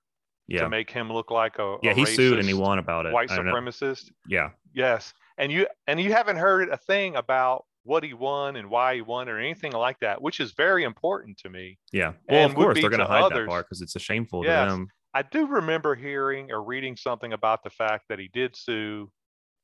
Yeah. 0.49 0.63
To 0.63 0.69
make 0.69 0.91
him 0.91 1.13
look 1.13 1.31
like 1.31 1.59
a 1.61 1.77
yeah, 1.83 1.93
a 1.93 1.95
he 1.95 2.05
sued 2.05 2.39
and 2.39 2.49
he 2.49 2.55
won 2.55 2.79
about 2.79 3.07
it. 3.07 3.13
White 3.13 3.29
supremacist. 3.29 4.11
Yeah. 4.27 4.51
Yes, 4.75 5.13
and 5.37 5.53
you 5.53 5.67
and 5.87 6.01
you 6.01 6.13
haven't 6.13 6.39
heard 6.39 6.71
a 6.71 6.77
thing 6.79 7.15
about 7.17 7.65
what 7.85 8.03
he 8.03 8.13
won 8.13 8.57
and 8.57 8.69
why 8.69 8.97
he 8.97 9.03
won 9.03 9.29
or 9.29 9.39
anything 9.39 9.73
like 9.73 10.01
that, 10.01 10.21
which 10.21 10.41
is 10.41 10.53
very 10.53 10.85
important 10.85 11.39
to 11.39 11.51
me. 11.51 11.79
Yeah. 11.93 12.15
Well, 12.29 12.41
and 12.41 12.51
of 12.51 12.57
course 12.57 12.81
they're 12.81 12.91
going 12.91 13.01
to 13.01 13.07
hide 13.07 13.23
others. 13.23 13.47
that 13.47 13.49
part 13.49 13.67
because 13.67 13.83
it's 13.83 13.95
a 13.95 14.01
shameful 14.01 14.45
yes. 14.45 14.65
to 14.65 14.71
them. 14.71 14.89
I 15.15 15.23
do 15.23 15.47
remember 15.47 15.95
hearing 15.95 16.51
or 16.51 16.65
reading 16.65 16.97
something 16.97 17.35
about 17.35 17.63
the 17.63 17.71
fact 17.71 18.07
that 18.09 18.19
he 18.19 18.29
did 18.33 18.57
sue, 18.57 19.11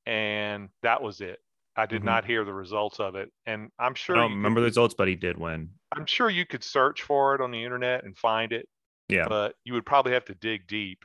and 0.06 0.68
that 0.82 1.02
was 1.02 1.20
it. 1.20 1.38
I 1.76 1.86
did 1.86 1.98
mm-hmm. 1.98 2.06
not 2.06 2.24
hear 2.24 2.44
the 2.44 2.52
results 2.52 3.00
of 3.00 3.16
it, 3.16 3.30
and 3.46 3.70
I'm 3.78 3.94
sure. 3.94 4.16
I 4.16 4.20
don't 4.20 4.32
remember 4.32 4.58
could, 4.58 4.64
the 4.64 4.68
results, 4.68 4.94
but 4.96 5.08
he 5.08 5.16
did 5.16 5.38
win. 5.38 5.70
I'm 5.92 6.06
sure 6.06 6.30
you 6.30 6.46
could 6.46 6.62
search 6.62 7.02
for 7.02 7.34
it 7.34 7.40
on 7.40 7.50
the 7.50 7.62
internet 7.62 8.04
and 8.04 8.16
find 8.16 8.52
it. 8.52 8.68
Yeah, 9.08 9.26
but 9.28 9.54
you 9.64 9.72
would 9.74 9.84
probably 9.84 10.12
have 10.12 10.24
to 10.26 10.34
dig 10.34 10.66
deep. 10.66 11.04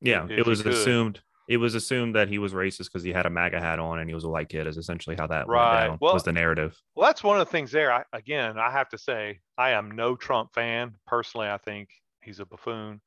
Yeah, 0.00 0.26
it 0.28 0.46
was 0.46 0.60
assumed. 0.66 1.20
It 1.48 1.58
was 1.58 1.76
assumed 1.76 2.16
that 2.16 2.28
he 2.28 2.38
was 2.38 2.52
racist 2.52 2.86
because 2.86 3.04
he 3.04 3.12
had 3.12 3.24
a 3.24 3.30
MAGA 3.30 3.60
hat 3.60 3.78
on 3.78 4.00
and 4.00 4.10
he 4.10 4.14
was 4.14 4.24
a 4.24 4.28
white 4.28 4.48
kid. 4.48 4.66
Is 4.66 4.76
essentially 4.76 5.14
how 5.16 5.28
that 5.28 5.46
right. 5.46 5.96
Well, 6.00 6.14
was 6.14 6.24
the 6.24 6.32
narrative. 6.32 6.76
Well, 6.96 7.06
that's 7.06 7.22
one 7.22 7.38
of 7.40 7.46
the 7.46 7.50
things 7.52 7.70
there. 7.70 7.92
I, 7.92 8.02
again, 8.12 8.58
I 8.58 8.72
have 8.72 8.88
to 8.88 8.98
say, 8.98 9.38
I 9.56 9.70
am 9.70 9.92
no 9.92 10.16
Trump 10.16 10.52
fan 10.52 10.96
personally. 11.06 11.46
I 11.46 11.58
think 11.58 11.88
he's 12.22 12.40
a 12.40 12.46
buffoon. 12.46 13.00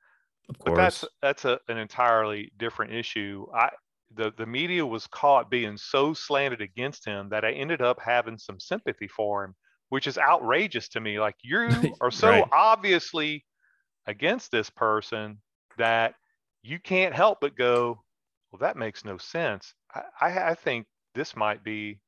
Of 0.50 0.58
course. 0.58 0.66
But 0.66 0.76
that's 0.76 1.06
that's 1.22 1.46
a, 1.46 1.60
an 1.68 1.78
entirely 1.78 2.52
different 2.58 2.94
issue. 2.94 3.46
I 3.54 3.70
the, 4.16 4.34
the 4.38 4.46
media 4.46 4.86
was 4.86 5.08
caught 5.08 5.52
being 5.52 5.78
so 5.78 6.14
slanted 6.14 6.62
against 6.62 7.06
him 7.06 7.30
that 7.30 7.46
I 7.46 7.52
ended 7.52 7.82
up 7.82 8.00
having 8.02 8.38
some 8.38 8.60
sympathy 8.60 9.08
for 9.08 9.44
him, 9.44 9.56
which 9.90 10.08
is 10.08 10.18
outrageous 10.18 10.90
to 10.90 11.00
me. 11.00 11.20
Like 11.20 11.36
you 11.44 11.70
are 12.02 12.12
so 12.12 12.30
right. 12.30 12.44
obviously 12.52 13.46
against 14.08 14.52
this 14.52 14.70
person 14.70 15.40
that 15.78 16.16
you 16.64 16.80
can't 16.80 17.14
help 17.14 17.40
but 17.42 17.56
go, 17.56 18.04
well, 18.52 18.60
that 18.60 18.78
makes 18.78 19.06
no 19.06 19.18
sense. 19.18 19.74
I, 19.94 20.02
I, 20.22 20.50
I 20.50 20.56
think 20.56 20.88
this 21.14 21.36
might 21.36 21.64
be 21.64 22.00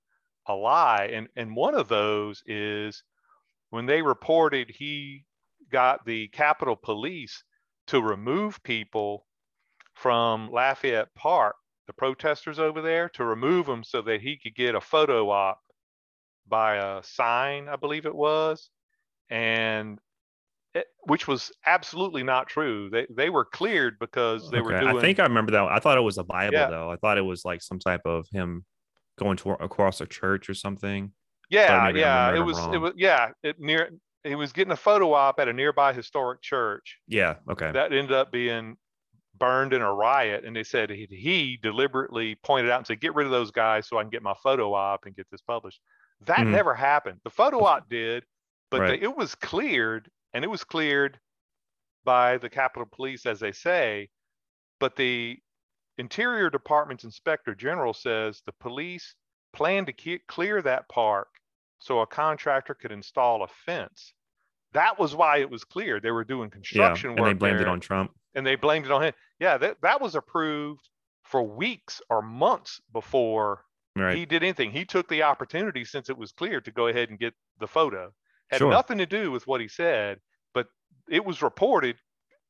a 0.47 0.53
lie. 0.53 1.09
And, 1.13 1.27
and 1.35 1.55
one 1.55 1.75
of 1.75 1.87
those 1.87 2.41
is 2.47 3.03
when 3.69 3.85
they 3.85 4.01
reported 4.01 4.69
he 4.69 5.25
got 5.71 6.05
the 6.05 6.27
Capitol 6.29 6.75
Police 6.75 7.43
to 7.87 8.01
remove 8.01 8.61
people 8.63 9.25
from 9.93 10.49
Lafayette 10.51 11.13
Park, 11.15 11.55
the 11.91 11.97
protesters 11.97 12.57
over 12.57 12.81
there, 12.81 13.09
to 13.09 13.25
remove 13.25 13.67
him 13.67 13.83
so 13.83 14.01
that 14.01 14.21
he 14.21 14.37
could 14.37 14.55
get 14.55 14.75
a 14.75 14.81
photo 14.81 15.29
op 15.29 15.59
by 16.47 16.75
a 16.75 17.03
sign, 17.03 17.67
I 17.67 17.75
believe 17.75 18.05
it 18.05 18.15
was, 18.15 18.69
and 19.29 19.99
it, 20.73 20.85
which 21.03 21.27
was 21.27 21.51
absolutely 21.65 22.23
not 22.23 22.47
true. 22.47 22.89
They 22.89 23.07
they 23.09 23.29
were 23.29 23.43
cleared 23.43 23.99
because 23.99 24.49
they 24.49 24.59
okay. 24.59 24.65
were 24.65 24.79
doing. 24.79 24.97
I 24.97 25.01
think 25.01 25.19
I 25.19 25.23
remember 25.23 25.51
that. 25.51 25.63
I 25.63 25.79
thought 25.79 25.97
it 25.97 26.01
was 26.01 26.17
a 26.17 26.23
Bible 26.23 26.53
yeah. 26.53 26.69
though. 26.69 26.89
I 26.89 26.95
thought 26.95 27.17
it 27.17 27.23
was 27.23 27.43
like 27.43 27.61
some 27.61 27.79
type 27.79 28.01
of 28.05 28.25
him 28.31 28.65
going 29.19 29.35
to 29.37 29.51
across 29.51 29.99
a 29.99 30.05
church 30.05 30.49
or 30.49 30.53
something. 30.53 31.11
Yeah, 31.49 31.89
yeah, 31.89 32.33
it 32.33 32.39
was 32.39 32.57
it 32.73 32.77
was 32.77 32.93
yeah, 32.95 33.31
it 33.43 33.59
near 33.59 33.89
he 34.23 34.35
was 34.35 34.53
getting 34.53 34.71
a 34.71 34.77
photo 34.77 35.11
op 35.13 35.39
at 35.39 35.49
a 35.49 35.53
nearby 35.53 35.91
historic 35.91 36.41
church. 36.41 36.99
Yeah, 37.07 37.35
okay. 37.49 37.71
That 37.71 37.91
ended 37.91 38.13
up 38.13 38.31
being 38.31 38.77
burned 39.41 39.73
in 39.73 39.81
a 39.81 39.91
riot, 39.91 40.45
and 40.45 40.55
they 40.55 40.63
said 40.63 40.91
he, 40.91 41.07
he 41.09 41.59
deliberately 41.61 42.35
pointed 42.35 42.71
out 42.71 42.77
and 42.77 42.87
said, 42.87 43.01
"Get 43.01 43.15
rid 43.15 43.25
of 43.25 43.31
those 43.31 43.49
guys 43.49 43.87
so 43.87 43.97
I 43.97 44.03
can 44.03 44.11
get 44.11 44.21
my 44.21 44.35
photo 44.41 44.73
op 44.73 45.05
and 45.05 45.15
get 45.15 45.27
this 45.31 45.41
published." 45.41 45.81
That 46.27 46.37
mm-hmm. 46.37 46.51
never 46.51 46.75
happened. 46.75 47.19
The 47.23 47.31
photo 47.31 47.65
op 47.65 47.89
did, 47.89 48.23
but 48.69 48.81
right. 48.81 48.99
the, 48.99 49.03
it 49.03 49.17
was 49.17 49.33
cleared, 49.33 50.09
and 50.33 50.45
it 50.45 50.47
was 50.47 50.63
cleared 50.63 51.19
by 52.05 52.37
the 52.37 52.49
Capitol 52.49 52.87
Police, 52.89 53.25
as 53.25 53.39
they 53.39 53.51
say. 53.51 54.09
But 54.79 54.95
the 54.95 55.39
Interior 55.97 56.51
Department's 56.51 57.03
Inspector 57.03 57.53
General 57.55 57.93
says 57.93 58.43
the 58.45 58.53
police 58.53 59.15
plan 59.53 59.87
to 59.87 59.91
ke- 59.91 60.25
clear 60.27 60.61
that 60.61 60.87
park 60.87 61.27
so 61.79 62.01
a 62.01 62.07
contractor 62.07 62.75
could 62.75 62.91
install 62.91 63.43
a 63.43 63.47
fence. 63.65 64.13
That 64.73 64.99
was 64.99 65.15
why 65.15 65.37
it 65.39 65.49
was 65.49 65.63
clear 65.63 65.99
they 65.99 66.11
were 66.11 66.23
doing 66.23 66.51
construction 66.51 67.09
yeah, 67.09 67.11
and 67.13 67.19
work. 67.19 67.31
And 67.31 67.39
they 67.39 67.39
blamed 67.39 67.59
there, 67.59 67.67
it 67.67 67.71
on 67.71 67.79
Trump. 67.79 68.11
And 68.35 68.45
they 68.45 68.55
blamed 68.55 68.85
it 68.85 68.91
on 68.91 69.03
him. 69.03 69.13
Yeah, 69.39 69.57
that, 69.57 69.77
that 69.81 70.01
was 70.01 70.15
approved 70.15 70.87
for 71.23 71.43
weeks 71.43 72.01
or 72.09 72.21
months 72.21 72.79
before 72.93 73.63
right. 73.95 74.15
he 74.15 74.25
did 74.25 74.43
anything. 74.43 74.71
He 74.71 74.85
took 74.85 75.07
the 75.09 75.23
opportunity 75.23 75.85
since 75.85 76.09
it 76.09 76.17
was 76.17 76.31
clear 76.31 76.61
to 76.61 76.71
go 76.71 76.87
ahead 76.87 77.09
and 77.09 77.19
get 77.19 77.33
the 77.59 77.67
photo. 77.67 78.11
Had 78.49 78.59
sure. 78.59 78.69
nothing 78.69 78.97
to 78.97 79.05
do 79.05 79.31
with 79.31 79.47
what 79.47 79.61
he 79.61 79.67
said, 79.67 80.19
but 80.53 80.67
it 81.09 81.23
was 81.23 81.41
reported 81.41 81.95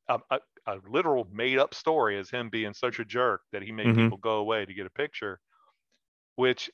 a, 0.08 0.18
a, 0.30 0.40
a, 0.66 0.76
literal 0.88 1.28
made 1.32 1.58
up 1.58 1.74
story 1.74 2.18
as 2.18 2.28
him 2.28 2.48
being 2.50 2.74
such 2.74 2.98
a 2.98 3.04
jerk 3.04 3.42
that 3.52 3.62
he 3.62 3.70
made 3.70 3.86
mm-hmm. 3.86 4.04
people 4.04 4.18
go 4.18 4.36
away 4.38 4.64
to 4.64 4.74
get 4.74 4.86
a 4.86 4.90
picture, 4.90 5.38
which 6.36 6.70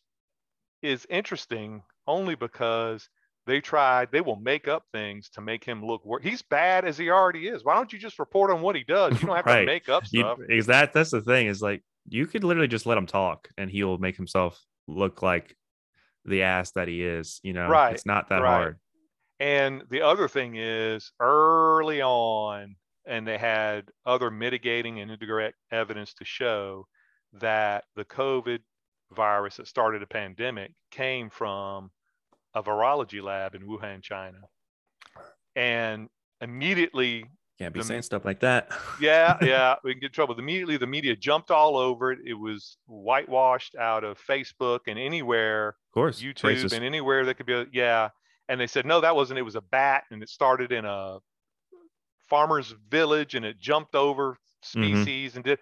is 0.82 1.06
interesting 1.10 1.82
only 2.06 2.34
because 2.34 3.08
they 3.48 3.60
tried 3.60 4.12
they 4.12 4.20
will 4.20 4.36
make 4.36 4.68
up 4.68 4.84
things 4.92 5.30
to 5.30 5.40
make 5.40 5.64
him 5.64 5.84
look 5.84 6.04
worse 6.04 6.22
he's 6.22 6.42
bad 6.42 6.84
as 6.84 6.98
he 6.98 7.10
already 7.10 7.48
is. 7.48 7.64
Why 7.64 7.74
don't 7.74 7.92
you 7.92 7.98
just 7.98 8.18
report 8.18 8.50
on 8.50 8.60
what 8.60 8.76
he 8.76 8.84
does? 8.84 9.20
You 9.20 9.26
don't 9.26 9.36
have 9.36 9.46
right. 9.46 9.60
to 9.60 9.66
make 9.66 9.88
up 9.88 10.06
stuff. 10.06 10.38
you, 10.38 10.56
is 10.56 10.66
that 10.66 10.92
that's 10.92 11.10
the 11.10 11.22
thing 11.22 11.46
is 11.46 11.62
like 11.62 11.82
you 12.08 12.26
could 12.26 12.44
literally 12.44 12.68
just 12.68 12.86
let 12.86 12.98
him 12.98 13.06
talk 13.06 13.48
and 13.56 13.70
he'll 13.70 13.98
make 13.98 14.16
himself 14.16 14.62
look 14.86 15.22
like 15.22 15.56
the 16.24 16.42
ass 16.42 16.72
that 16.72 16.88
he 16.88 17.02
is 17.02 17.40
you 17.42 17.54
know? 17.54 17.68
Right 17.68 17.94
it's 17.94 18.06
not 18.06 18.28
that 18.28 18.42
right. 18.42 18.50
hard. 18.50 18.78
And 19.40 19.82
the 19.88 20.02
other 20.02 20.28
thing 20.28 20.56
is 20.56 21.12
early 21.18 22.02
on 22.02 22.76
and 23.06 23.26
they 23.26 23.38
had 23.38 23.88
other 24.04 24.30
mitigating 24.30 25.00
and 25.00 25.10
indirect 25.10 25.56
evidence 25.72 26.12
to 26.14 26.24
show 26.24 26.86
that 27.32 27.84
the 27.96 28.04
covid 28.04 28.58
virus 29.12 29.56
that 29.56 29.66
started 29.66 30.02
a 30.02 30.06
pandemic 30.06 30.72
came 30.90 31.30
from 31.30 31.90
a 32.58 32.68
virology 32.68 33.22
lab 33.22 33.54
in 33.54 33.62
Wuhan, 33.62 34.02
China. 34.02 34.38
And 35.56 36.08
immediately 36.40 37.24
can't 37.58 37.74
be 37.74 37.80
the, 37.80 37.86
saying 37.86 38.02
stuff 38.02 38.24
like 38.24 38.40
that. 38.40 38.70
yeah, 39.00 39.36
yeah, 39.42 39.74
we 39.82 39.92
can 39.92 40.00
get 40.00 40.08
in 40.08 40.12
trouble. 40.12 40.38
Immediately 40.38 40.76
the 40.76 40.86
media 40.86 41.16
jumped 41.16 41.50
all 41.50 41.76
over 41.76 42.12
it. 42.12 42.20
It 42.24 42.34
was 42.34 42.76
whitewashed 42.86 43.74
out 43.74 44.04
of 44.04 44.18
Facebook 44.18 44.80
and 44.86 44.98
anywhere, 44.98 45.68
of 45.68 45.92
course, 45.92 46.22
YouTube 46.22 46.54
racist. 46.54 46.72
and 46.72 46.84
anywhere 46.84 47.24
that 47.24 47.34
could 47.34 47.46
be. 47.46 47.54
A, 47.54 47.66
yeah, 47.72 48.10
and 48.48 48.60
they 48.60 48.68
said 48.68 48.86
no, 48.86 49.00
that 49.00 49.16
wasn't. 49.16 49.40
It 49.40 49.42
was 49.42 49.56
a 49.56 49.60
bat, 49.60 50.04
and 50.12 50.22
it 50.22 50.28
started 50.28 50.70
in 50.70 50.84
a 50.84 51.18
farmer's 52.28 52.72
village, 52.88 53.34
and 53.34 53.44
it 53.44 53.58
jumped 53.58 53.96
over 53.96 54.32
mm-hmm. 54.32 54.82
species 54.82 55.30
mm-hmm. 55.30 55.38
and 55.38 55.44
did. 55.44 55.58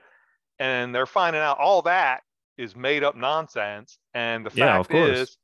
And 0.58 0.94
they're 0.94 1.06
finding 1.06 1.40
out 1.40 1.58
all 1.58 1.82
that 1.82 2.20
is 2.58 2.74
made 2.76 3.04
up 3.04 3.16
nonsense. 3.16 3.98
And 4.14 4.44
the 4.44 4.50
fact 4.50 4.58
yeah, 4.58 4.82
fact 4.82 4.94
is, 4.94 5.36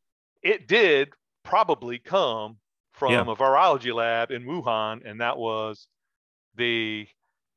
it 0.43 0.67
did 0.67 1.11
probably 1.45 1.99
come 1.99 2.59
from 2.93 3.13
yeah. 3.13 3.23
a 3.23 3.37
virology 3.37 3.95
lab 3.95 4.31
in 4.31 4.45
Wuhan, 4.45 5.01
and 5.05 5.21
that 5.21 5.37
was 5.39 5.87
the 6.57 7.07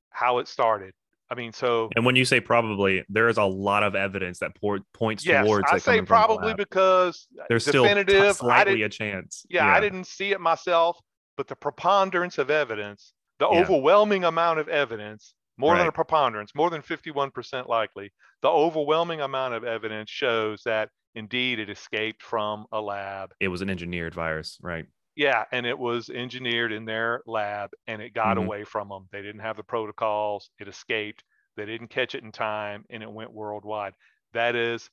how 0.10 0.40
it 0.40 0.48
started. 0.48 0.94
I 1.30 1.36
mean, 1.36 1.52
so 1.52 1.90
and 1.96 2.06
when 2.06 2.16
you 2.16 2.24
say 2.24 2.40
probably, 2.40 3.04
there 3.10 3.28
is 3.30 3.38
a 3.38 3.44
lot 3.44 3.84
of 3.84 3.96
evidence 3.96 4.40
that 4.40 4.52
points 4.94 5.26
yes, 5.26 5.46
towards. 5.46 5.66
I 5.72 5.80
say 5.80 6.02
probably 6.02 6.52
the 6.52 6.58
because 6.58 7.28
there's 7.50 7.66
definitive, 7.66 8.16
still 8.16 8.34
slightly 8.34 8.84
a 8.84 8.90
chance. 8.90 9.46
Yeah, 9.50 9.66
yeah, 9.66 9.74
I 9.74 9.80
didn't 9.80 10.06
see 10.06 10.32
it 10.32 10.40
myself, 10.40 11.00
but 11.36 11.48
the 11.48 11.56
preponderance 11.56 12.38
of 12.38 12.52
evidence, 12.52 13.14
the 13.40 13.50
yeah. 13.50 13.60
overwhelming 13.60 14.24
amount 14.24 14.60
of 14.60 14.68
evidence, 14.70 15.34
more 15.58 15.74
right. 15.74 15.80
than 15.80 15.88
a 15.88 15.92
preponderance, 15.92 16.54
more 16.54 16.70
than 16.70 16.82
51% 16.82 17.68
likely, 17.68 18.12
the 18.42 18.50
overwhelming 18.50 19.22
amount 19.22 19.56
of 19.56 19.64
evidence 19.64 20.12
shows 20.12 20.62
that 20.66 20.90
Indeed, 21.16 21.60
it 21.60 21.70
escaped 21.70 22.22
from 22.22 22.66
a 22.72 22.82
lab. 22.82 23.34
It 23.40 23.48
was 23.48 23.62
an 23.62 23.70
engineered 23.70 24.14
virus, 24.14 24.58
right? 24.62 24.86
Yeah, 25.16 25.46
and 25.54 25.66
it 25.66 25.80
was 25.80 26.10
engineered 26.10 26.74
in 26.74 26.84
their 26.84 27.22
lab 27.26 27.70
and 27.88 28.02
it 28.02 28.14
got 28.14 28.36
mm-hmm. 28.36 28.46
away 28.46 28.64
from 28.66 28.90
them. 28.90 29.08
They 29.12 29.22
didn't 29.22 29.40
have 29.40 29.56
the 29.56 29.64
protocols, 29.64 30.50
it 30.60 30.68
escaped. 30.68 31.24
They 31.56 31.66
didn't 31.66 31.88
catch 31.88 32.16
it 32.16 32.24
in 32.24 32.34
time 32.34 32.84
and 32.90 33.02
it 33.02 33.10
went 33.10 33.32
worldwide. 33.32 33.94
That 34.34 34.58
is 34.58 34.90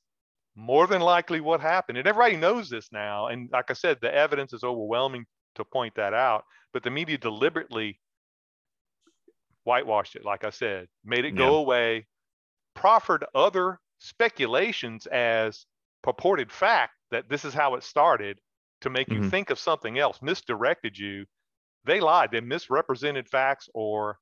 more 0.55 0.87
than 0.87 1.01
likely 1.01 1.41
what 1.41 1.59
happened. 1.59 1.97
And 1.97 2.07
everybody 2.07 2.37
knows 2.37 2.69
this 2.69 2.89
now. 2.91 3.27
And 3.27 3.49
like 3.51 3.69
I 3.69 3.73
said, 3.73 3.97
the 4.01 4.13
evidence 4.13 4.53
is 4.53 4.63
overwhelming 4.63 5.25
to 5.55 5.65
point 5.65 5.95
that 5.95 6.13
out, 6.13 6.45
but 6.71 6.83
the 6.83 6.89
media 6.89 7.17
deliberately 7.17 7.99
whitewashed 9.65 10.15
it, 10.15 10.23
like 10.23 10.45
I 10.45 10.49
said, 10.51 10.87
made 11.03 11.25
it 11.25 11.31
go 11.31 11.55
away, 11.55 12.07
proffered 12.75 13.25
other 13.35 13.79
speculations 13.99 15.05
as 15.07 15.65
purported 16.03 16.51
fact 16.51 16.93
that 17.11 17.29
this 17.29 17.45
is 17.45 17.53
how 17.53 17.75
it 17.75 17.83
started 17.83 18.37
to 18.81 18.89
make 18.89 19.07
mm-hmm. 19.07 19.23
you 19.23 19.29
think 19.29 19.49
of 19.49 19.57
something 19.57 19.97
else, 19.97 20.19
misdirected 20.21 20.97
you. 20.97 21.25
They 21.85 21.99
lied. 21.99 22.29
They 22.31 22.41
misrepresented 22.41 23.27
facts 23.27 23.69
or 23.73 24.17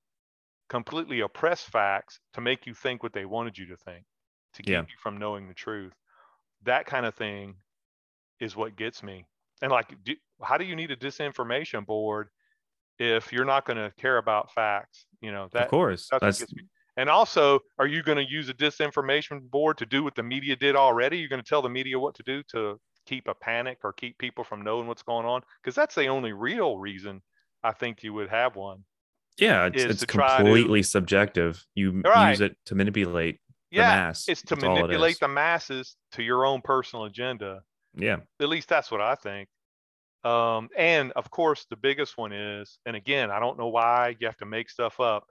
completely 0.69 1.19
oppressed 1.19 1.65
facts 1.67 2.19
to 2.33 2.41
make 2.41 2.65
you 2.65 2.73
think 2.73 3.03
what 3.03 3.13
they 3.13 3.25
wanted 3.25 3.57
you 3.57 3.67
to 3.67 3.75
think, 3.77 4.05
to 4.53 4.63
keep 4.63 4.71
yeah. 4.71 4.81
you 4.81 4.97
from 5.01 5.17
knowing 5.17 5.47
the 5.47 5.53
truth. 5.53 5.93
That 6.63 6.85
kind 6.85 7.05
of 7.05 7.15
thing 7.15 7.55
is 8.39 8.55
what 8.55 8.75
gets 8.75 9.03
me. 9.03 9.25
And 9.61 9.71
like, 9.71 9.93
do, 10.03 10.15
how 10.41 10.57
do 10.57 10.65
you 10.65 10.75
need 10.75 10.91
a 10.91 10.95
disinformation 10.95 11.85
board 11.85 12.29
if 12.97 13.31
you're 13.31 13.45
not 13.45 13.65
going 13.65 13.77
to 13.77 13.91
care 14.00 14.17
about 14.17 14.51
facts? 14.53 15.05
You 15.21 15.31
know, 15.31 15.50
that 15.53 15.63
of 15.63 15.69
course 15.69 16.07
that's, 16.09 16.39
that's 16.39 16.53
and 16.98 17.10
also, 17.10 17.60
are 17.79 17.88
you 17.88 18.03
going 18.03 18.17
to 18.17 18.29
use 18.29 18.50
a 18.50 18.53
disinformation 18.53 19.50
board 19.50 19.77
to 19.77 19.86
do 19.86 20.03
what 20.03 20.15
the 20.15 20.24
media 20.24 20.55
did 20.55 20.75
already? 20.75 21.17
You're 21.17 21.29
going 21.29 21.41
to 21.41 21.48
tell 21.48 21.62
the 21.62 21.69
media 21.69 22.00
what 22.00 22.15
to 22.15 22.24
do 22.24 22.43
to 22.51 22.79
keep 23.05 23.27
a 23.27 23.33
panic 23.33 23.79
or 23.83 23.93
keep 23.93 24.17
people 24.17 24.43
from 24.43 24.62
knowing 24.63 24.88
what's 24.88 25.03
going 25.03 25.25
on? 25.25 25.41
Because 25.62 25.75
that's 25.75 25.95
the 25.95 26.07
only 26.07 26.33
real 26.33 26.77
reason 26.77 27.21
I 27.63 27.71
think 27.71 28.03
you 28.03 28.13
would 28.13 28.29
have 28.29 28.55
one. 28.55 28.83
Yeah, 29.38 29.69
it's, 29.74 29.83
it's 29.83 30.05
completely 30.05 30.81
to, 30.81 30.88
subjective. 30.88 31.65
You 31.74 32.01
right. 32.01 32.31
use 32.31 32.41
it 32.41 32.57
to 32.65 32.75
manipulate 32.75 33.39
yeah, 33.71 33.81
the 33.81 34.01
mass. 34.01 34.25
It's 34.27 34.41
to 34.41 34.55
that's 34.55 34.63
manipulate 34.63 35.15
it 35.15 35.19
the 35.21 35.27
masses 35.29 35.95
to 36.13 36.24
your 36.24 36.45
own 36.45 36.62
personal 36.62 37.05
agenda. 37.05 37.62
Yeah. 37.95 38.17
At 38.39 38.50
least 38.50 38.69
that's 38.69 38.91
what 38.91 39.01
I 39.01 39.15
think. 39.15 39.48
Um, 40.24 40.69
and 40.77 41.12
of 41.13 41.31
course, 41.31 41.65
the 41.69 41.77
biggest 41.77 42.17
one 42.17 42.31
is, 42.31 42.77
and 42.86 42.95
again, 42.95 43.31
I 43.31 43.39
don't 43.39 43.57
know 43.57 43.69
why 43.69 44.15
you 44.19 44.27
have 44.27 44.38
to 44.38 44.45
make 44.45 44.69
stuff 44.69 45.00
up. 45.00 45.25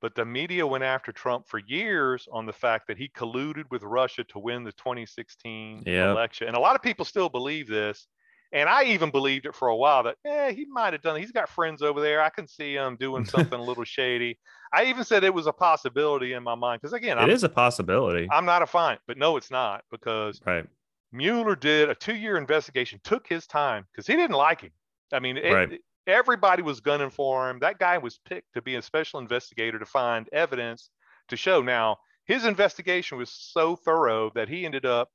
But 0.00 0.14
the 0.14 0.24
media 0.24 0.66
went 0.66 0.84
after 0.84 1.12
Trump 1.12 1.48
for 1.48 1.60
years 1.66 2.28
on 2.30 2.46
the 2.46 2.52
fact 2.52 2.88
that 2.88 2.98
he 2.98 3.08
colluded 3.08 3.64
with 3.70 3.82
Russia 3.82 4.24
to 4.24 4.38
win 4.38 4.64
the 4.64 4.72
2016 4.72 5.84
yep. 5.86 6.10
election. 6.10 6.48
And 6.48 6.56
a 6.56 6.60
lot 6.60 6.76
of 6.76 6.82
people 6.82 7.04
still 7.04 7.28
believe 7.28 7.68
this. 7.68 8.06
And 8.52 8.68
I 8.68 8.84
even 8.84 9.10
believed 9.10 9.46
it 9.46 9.54
for 9.54 9.68
a 9.68 9.76
while 9.76 10.04
that, 10.04 10.16
eh, 10.24 10.52
he 10.52 10.64
might 10.66 10.92
have 10.92 11.02
done 11.02 11.16
it. 11.16 11.20
He's 11.20 11.32
got 11.32 11.48
friends 11.48 11.82
over 11.82 12.00
there. 12.00 12.22
I 12.22 12.28
can 12.28 12.46
see 12.46 12.74
him 12.74 12.96
doing 13.00 13.24
something 13.24 13.58
a 13.58 13.62
little 13.62 13.84
shady. 13.84 14.38
I 14.72 14.84
even 14.84 15.04
said 15.04 15.24
it 15.24 15.34
was 15.34 15.46
a 15.46 15.52
possibility 15.52 16.34
in 16.34 16.42
my 16.42 16.54
mind. 16.54 16.80
Because 16.80 16.92
again, 16.92 17.18
it 17.18 17.22
I'm, 17.22 17.30
is 17.30 17.42
a 17.42 17.48
possibility. 17.48 18.28
I'm 18.30 18.44
not 18.44 18.62
a 18.62 18.66
fine, 18.66 18.98
but 19.08 19.18
no, 19.18 19.36
it's 19.36 19.50
not 19.50 19.82
because 19.90 20.40
right. 20.46 20.66
Mueller 21.12 21.56
did 21.56 21.88
a 21.88 21.94
two 21.94 22.14
year 22.14 22.36
investigation, 22.36 23.00
took 23.04 23.26
his 23.26 23.46
time 23.46 23.86
because 23.90 24.06
he 24.06 24.14
didn't 24.14 24.36
like 24.36 24.60
him. 24.60 24.70
I 25.12 25.20
mean, 25.20 25.36
it, 25.36 25.52
right. 25.52 25.80
Everybody 26.06 26.62
was 26.62 26.80
gunning 26.80 27.10
for 27.10 27.48
him. 27.48 27.60
That 27.60 27.78
guy 27.78 27.98
was 27.98 28.18
picked 28.18 28.54
to 28.54 28.62
be 28.62 28.74
a 28.74 28.82
special 28.82 29.20
investigator 29.20 29.78
to 29.78 29.86
find 29.86 30.28
evidence 30.32 30.90
to 31.28 31.36
show. 31.36 31.62
Now, 31.62 31.98
his 32.26 32.44
investigation 32.44 33.18
was 33.18 33.30
so 33.30 33.76
thorough 33.76 34.30
that 34.34 34.48
he 34.48 34.66
ended 34.66 34.84
up 34.84 35.10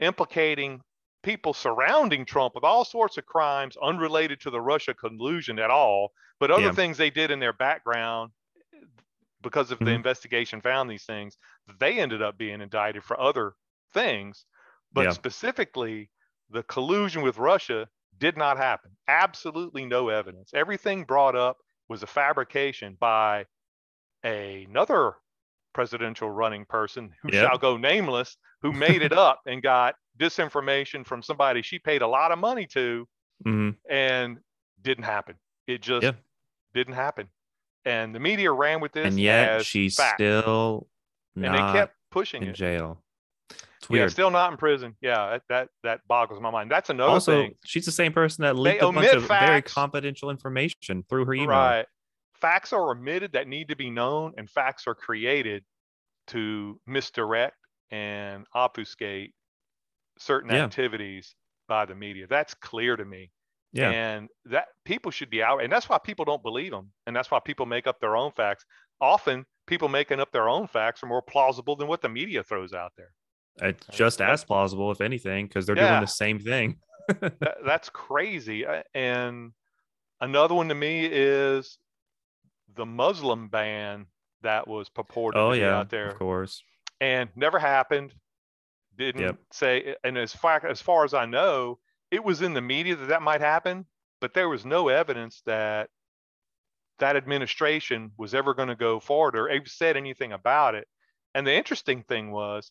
implicating 0.00 0.82
people 1.22 1.54
surrounding 1.54 2.24
Trump 2.24 2.54
with 2.54 2.64
all 2.64 2.84
sorts 2.84 3.16
of 3.16 3.26
crimes 3.26 3.76
unrelated 3.80 4.40
to 4.40 4.50
the 4.50 4.60
Russia 4.60 4.92
collusion 4.92 5.58
at 5.58 5.70
all, 5.70 6.12
but 6.40 6.50
other 6.50 6.62
yeah. 6.64 6.72
things 6.72 6.96
they 6.98 7.10
did 7.10 7.30
in 7.30 7.38
their 7.38 7.52
background 7.52 8.32
because 9.40 9.70
of 9.70 9.78
the 9.78 9.86
Mhm. 9.86 9.94
investigation 9.96 10.60
found 10.60 10.90
these 10.90 11.04
things, 11.04 11.36
they 11.78 11.98
ended 12.00 12.22
up 12.22 12.38
being 12.38 12.60
indicted 12.60 13.04
for 13.04 13.18
other 13.20 13.54
things. 13.92 14.46
But 14.92 15.04
Yeah. 15.04 15.10
specifically, 15.10 16.10
the 16.50 16.62
collusion 16.64 17.22
with 17.22 17.38
Russia 17.38 17.88
did 18.22 18.36
not 18.36 18.56
happen. 18.56 18.92
Absolutely 19.08 19.84
no 19.84 20.08
evidence. 20.08 20.52
Everything 20.54 21.04
brought 21.04 21.34
up 21.34 21.58
was 21.88 22.04
a 22.04 22.06
fabrication 22.06 22.96
by 23.00 23.44
another 24.24 25.14
presidential 25.74 26.30
running 26.30 26.64
person 26.66 27.12
who 27.22 27.30
Yep. 27.30 27.50
shall 27.50 27.58
go 27.58 27.76
nameless, 27.76 28.36
who 28.62 28.72
made 28.72 29.02
it 29.02 29.12
up 29.12 29.40
and 29.46 29.62
got 29.62 29.96
disinformation 30.18 31.06
from 31.06 31.22
somebody 31.22 31.62
she 31.62 31.78
paid 31.80 32.02
a 32.02 32.06
lot 32.06 32.32
of 32.32 32.38
money 32.38 32.66
to 32.66 33.08
hmm 33.44 33.76
and 33.90 34.38
didn't 34.82 35.04
happen. 35.04 35.36
It 35.66 35.82
just 35.82 36.04
Yeah. 36.04 36.12
didn't 36.74 36.94
happen. 36.94 37.30
And 37.84 38.14
the 38.14 38.20
media 38.20 38.52
ran 38.52 38.80
with 38.80 38.92
this 38.92 39.14
And 39.14 39.18
yet 39.20 39.48
as 39.48 39.66
she's 39.66 39.98
fact, 39.98 40.22
still 40.22 40.88
and 41.42 41.54
they 41.54 41.62
kept 41.62 41.96
pushing 42.10 42.44
in 42.44 42.48
it. 42.48 42.54
jail. 42.54 43.01
It's 43.82 43.90
Yeah, 43.90 44.00
weird. 44.02 44.12
still 44.12 44.30
not 44.30 44.52
in 44.52 44.56
prison. 44.58 44.94
Yeah, 45.00 45.30
that 45.30 45.42
that, 45.48 45.68
that 45.82 46.00
boggles 46.08 46.40
my 46.40 46.50
mind. 46.50 46.70
That's 46.70 46.88
another 46.90 47.10
also, 47.12 47.42
thing. 47.42 47.54
she's 47.64 47.84
the 47.84 47.92
same 47.92 48.12
person 48.12 48.42
that 48.42 48.54
leaked 48.56 48.80
a 48.82 48.86
bunch 48.86 48.98
omit 49.08 49.16
of 49.16 49.24
very 49.26 49.60
confidential 49.62 50.30
information 50.30 51.04
through 51.08 51.24
her 51.24 51.34
email. 51.34 51.48
Right. 51.48 51.86
Facts 52.40 52.72
are 52.72 52.90
omitted 52.90 53.32
that 53.32 53.48
need 53.48 53.68
to 53.68 53.76
be 53.76 53.90
known, 53.90 54.34
and 54.36 54.48
facts 54.48 54.86
are 54.86 54.94
created 54.94 55.64
to 56.28 56.80
misdirect 56.86 57.56
and 57.90 58.46
obfuscate 58.54 59.34
certain 60.18 60.50
Yeah. 60.50 60.64
activities 60.64 61.34
by 61.68 61.84
the 61.84 61.94
media. 61.94 62.26
That's 62.28 62.54
clear 62.54 62.96
to 62.96 63.04
me. 63.04 63.30
Yeah. 63.72 63.90
And 63.90 64.28
that 64.46 64.66
people 64.84 65.10
should 65.10 65.30
be 65.30 65.42
out, 65.42 65.62
and 65.62 65.72
that's 65.72 65.88
why 65.88 65.98
people 65.98 66.24
don't 66.24 66.42
believe 66.42 66.70
them, 66.70 66.92
and 67.06 67.16
that's 67.16 67.30
why 67.30 67.40
people 67.40 67.66
make 67.66 67.86
up 67.86 67.98
their 68.00 68.16
own 68.16 68.30
facts. 68.32 68.64
Often, 69.00 69.44
people 69.66 69.88
making 69.88 70.20
up 70.20 70.30
their 70.30 70.48
own 70.48 70.66
facts 70.68 71.02
are 71.02 71.06
more 71.06 71.22
plausible 71.22 71.74
than 71.74 71.88
what 71.88 72.00
the 72.02 72.08
media 72.08 72.42
throws 72.44 72.72
out 72.72 72.92
there. 72.96 73.10
It's 73.60 73.86
just 73.88 74.20
as 74.20 74.44
plausible, 74.44 74.90
if 74.90 75.00
anything, 75.00 75.46
because 75.46 75.66
they're 75.66 75.76
Yeah. 75.76 75.88
doing 75.88 76.00
the 76.00 76.06
same 76.06 76.38
thing. 76.38 76.78
That, 77.20 77.58
that's 77.64 77.88
crazy. 77.90 78.64
Uh, 78.64 78.82
And 78.94 79.52
another 80.20 80.54
one 80.54 80.68
to 80.68 80.74
me 80.74 81.04
is 81.04 81.78
the 82.74 82.86
Muslim 82.86 83.48
ban 83.48 84.06
that 84.42 84.66
was 84.68 84.88
purported 84.88 85.38
oh 85.38 85.50
to 85.50 85.56
be 85.56 85.60
yeah, 85.60 85.78
out 85.78 85.90
there 85.90 86.10
of 86.10 86.18
course. 86.18 86.62
and 87.00 87.28
never 87.36 87.58
happened. 87.58 88.14
Didn't 88.96 89.22
Yep. 89.22 89.36
say, 89.52 89.96
and 90.04 90.16
as 90.18 90.34
far 90.34 90.64
as 90.66 90.80
far 90.80 91.04
as 91.04 91.12
I 91.14 91.26
know, 91.26 91.78
it 92.10 92.22
was 92.22 92.42
in 92.42 92.54
the 92.54 92.60
media 92.60 92.94
that 92.94 93.06
that 93.06 93.22
might 93.22 93.40
happen, 93.40 93.86
but 94.20 94.32
there 94.34 94.48
was 94.48 94.64
no 94.64 94.88
evidence 94.88 95.42
that 95.46 95.90
that 96.98 97.16
administration 97.16 98.12
was 98.16 98.34
ever 98.34 98.54
going 98.54 98.68
to 98.68 98.76
go 98.76 99.00
forward 99.00 99.36
or 99.36 99.50
said 99.66 99.96
anything 99.96 100.32
about 100.32 100.74
it. 100.74 100.86
And 101.34 101.46
the 101.46 101.54
interesting 101.54 102.02
thing 102.04 102.30
was, 102.30 102.70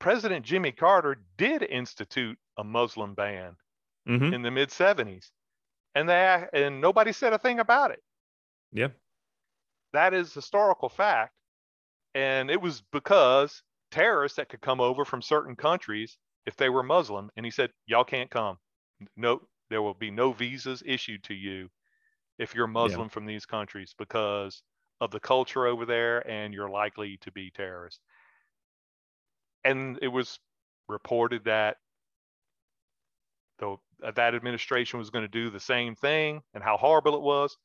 President 0.00 0.44
Jimmy 0.44 0.72
Carter 0.72 1.14
did 1.36 1.62
institute 1.62 2.38
a 2.56 2.64
Muslim 2.64 3.14
ban 3.14 3.56
hmm 4.06 4.32
in 4.32 4.42
the 4.42 4.50
mid 4.50 4.72
70s, 4.72 5.32
and 5.94 6.08
they 6.08 6.48
and 6.52 6.80
nobody 6.80 7.12
said 7.12 7.32
a 7.34 7.38
thing 7.38 7.60
about 7.60 7.92
it 7.92 8.04
Yeah. 8.72 8.90
that 9.92 10.14
is 10.14 10.32
historical 10.34 10.88
fact. 10.88 11.34
And 12.14 12.50
it 12.50 12.60
was 12.60 12.82
because 12.82 13.62
terrorists 13.90 14.36
that 14.36 14.48
could 14.48 14.62
come 14.62 14.80
over 14.80 15.04
from 15.04 15.22
certain 15.22 15.56
countries 15.56 16.18
if 16.46 16.56
they 16.56 16.70
were 16.70 16.84
Muslim. 16.84 17.30
And 17.36 17.46
he 17.46 17.50
said, 17.52 17.72
Y'all 17.86 18.04
can't 18.04 18.30
come. 18.30 18.58
No, 19.16 19.48
there 19.70 19.82
will 19.82 19.94
be 19.94 20.10
no 20.10 20.32
visas 20.32 20.82
issued 20.86 21.24
to 21.24 21.34
you 21.34 21.70
if 22.38 22.54
you're 22.54 22.68
Muslim 22.68 23.08
from 23.08 23.26
these 23.26 23.46
countries 23.46 23.94
because 23.98 24.62
of 25.00 25.10
the 25.12 25.20
culture 25.20 25.66
over 25.66 25.86
there 25.86 26.28
and 26.28 26.54
you're 26.54 26.70
likely 26.70 27.18
to 27.18 27.32
be 27.32 27.50
terrorists. 27.50 28.00
And 29.70 29.98
it 30.02 30.08
was 30.08 30.38
reported 30.88 31.44
that 31.44 31.76
though 33.58 33.80
that 34.00 34.34
administration 34.34 34.98
was 34.98 35.10
going 35.10 35.24
to 35.24 35.28
do 35.28 35.50
the 35.50 35.60
same 35.60 35.94
thing 35.96 36.40
and 36.54 36.62
how 36.62 36.76
horrible 36.76 37.14
it 37.14 37.22
was. 37.22 37.56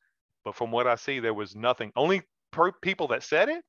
But 0.44 0.56
from 0.56 0.72
what 0.72 0.88
I 0.88 0.96
see, 0.96 1.20
there 1.20 1.34
was 1.34 1.56
nothing. 1.56 1.92
Only 1.96 2.24
per- 2.52 2.72
people 2.72 3.08
that 3.10 3.24
said 3.24 3.50
it 3.50 3.64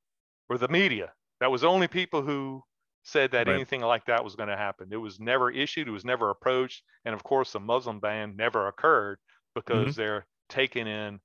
were 0.48 0.58
the 0.58 0.68
media. 0.68 1.12
That 1.40 1.50
was 1.50 1.60
the 1.60 1.68
only 1.68 1.88
people 1.88 2.22
who 2.22 2.62
said 3.02 3.32
that 3.32 3.46
Right. 3.46 3.54
anything 3.54 3.82
like 3.82 4.06
that 4.06 4.24
was 4.24 4.34
going 4.34 4.48
to 4.48 4.56
happen. 4.56 4.88
It 4.90 4.96
was 4.96 5.20
never 5.20 5.50
issued. 5.50 5.88
It 5.88 5.92
was 5.92 6.04
never 6.04 6.30
approached. 6.30 6.82
And 7.04 7.14
of 7.14 7.22
course, 7.22 7.52
the 7.52 7.60
Muslim 7.60 8.00
ban 8.00 8.34
never 8.34 8.66
occurred 8.66 9.18
because 9.54 9.88
mm-hmm. 9.88 10.00
they're 10.00 10.26
taking 10.48 10.86
in 10.86 11.20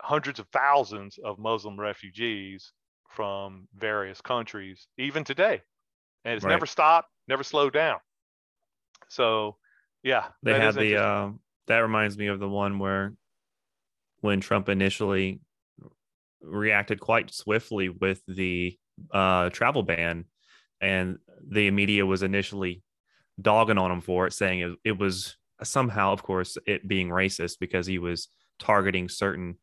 hundreds 0.00 0.38
of 0.38 0.48
thousands 0.48 1.18
of 1.18 1.38
Muslim 1.38 1.78
refugees 1.78 2.72
from 3.10 3.68
various 3.74 4.20
countries, 4.20 4.86
even 4.96 5.24
today. 5.24 5.60
And 6.24 6.34
it's 6.34 6.44
Right. 6.44 6.52
never 6.52 6.66
stopped, 6.66 7.08
never 7.28 7.42
slowed 7.42 7.72
down. 7.72 7.98
So, 9.08 9.56
yeah, 10.02 10.28
They 10.42 10.54
had 10.54 10.74
the 10.74 10.96
um 10.96 11.40
that 11.66 11.78
reminds 11.78 12.16
me 12.18 12.26
of 12.26 12.40
the 12.40 12.48
one 12.48 12.78
where 12.78 13.14
when 14.20 14.40
Trump 14.40 14.68
initially 14.68 15.40
reacted 16.42 17.00
quite 17.00 17.32
swiftly 17.32 17.88
with 17.88 18.22
the 18.26 18.78
uh 19.12 19.50
travel 19.50 19.82
ban 19.82 20.24
and 20.80 21.18
the 21.46 21.70
media 21.70 22.04
was 22.04 22.22
initially 22.22 22.82
dogging 23.40 23.78
on 23.78 23.90
him 23.90 24.00
for 24.00 24.26
it 24.26 24.32
saying 24.32 24.60
it, 24.60 24.78
it 24.84 24.98
was 24.98 25.36
somehow 25.62 26.12
of 26.12 26.22
course 26.22 26.56
it 26.66 26.86
being 26.86 27.08
racist 27.08 27.58
because 27.60 27.86
he 27.86 27.98
was 27.98 28.28
targeting 28.58 29.08
certain 29.08 29.56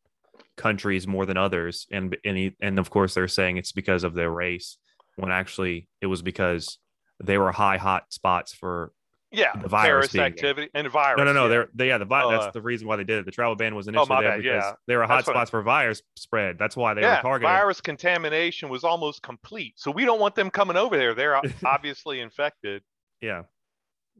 countries 0.55 1.07
more 1.07 1.25
than 1.25 1.37
others 1.37 1.85
and 1.91 2.17
and 2.25 2.37
he, 2.37 2.55
and 2.61 2.79
of 2.79 2.89
course 2.89 3.13
they're 3.13 3.27
saying 3.27 3.57
it's 3.57 3.71
because 3.71 4.03
of 4.03 4.13
their 4.13 4.31
race 4.31 4.77
when 5.17 5.31
actually 5.31 5.87
it 6.01 6.07
was 6.07 6.21
because 6.21 6.77
they 7.23 7.37
were 7.37 7.51
high 7.51 7.77
hot 7.77 8.05
spots 8.13 8.53
for 8.53 8.93
yeah, 9.31 9.51
the 9.61 9.67
virus 9.67 10.11
there. 10.13 10.23
activity 10.23 10.69
and 10.73 10.89
virus. 10.89 11.17
no, 11.17 11.25
no, 11.25 11.33
no. 11.33 11.43
yeah. 11.43 11.49
They're 11.49 11.69
they, 11.73 11.87
yeah. 11.89 11.97
The 11.97 12.05
vi- 12.05 12.23
Uh, 12.23 12.39
that's 12.39 12.53
the 12.53 12.61
reason 12.61 12.87
why 12.87 12.95
they 12.95 13.03
did 13.03 13.19
it. 13.19 13.25
The 13.25 13.31
travel 13.31 13.55
ban 13.55 13.75
was 13.75 13.87
initially 13.87 14.07
my 14.07 14.21
there 14.21 14.31
bad, 14.31 14.43
because 14.43 14.63
yeah. 14.63 14.73
they 14.87 14.95
were 14.95 15.03
hot 15.03 15.17
That's 15.17 15.27
spots 15.27 15.49
for 15.49 15.61
virus 15.63 16.01
spread. 16.15 16.57
That's 16.57 16.77
why 16.77 16.93
they 16.93 17.01
yeah, 17.01 17.17
were 17.17 17.21
targeted. 17.23 17.49
virus 17.49 17.81
contamination 17.81 18.69
was 18.69 18.85
almost 18.85 19.21
complete. 19.21 19.73
So 19.75 19.91
we 19.91 20.05
don't 20.05 20.21
want 20.21 20.35
them 20.35 20.49
coming 20.49 20.77
over 20.77 20.95
there. 20.95 21.13
They're 21.13 21.41
obviously 21.65 22.21
infected. 22.21 22.83
Yeah, 23.19 23.43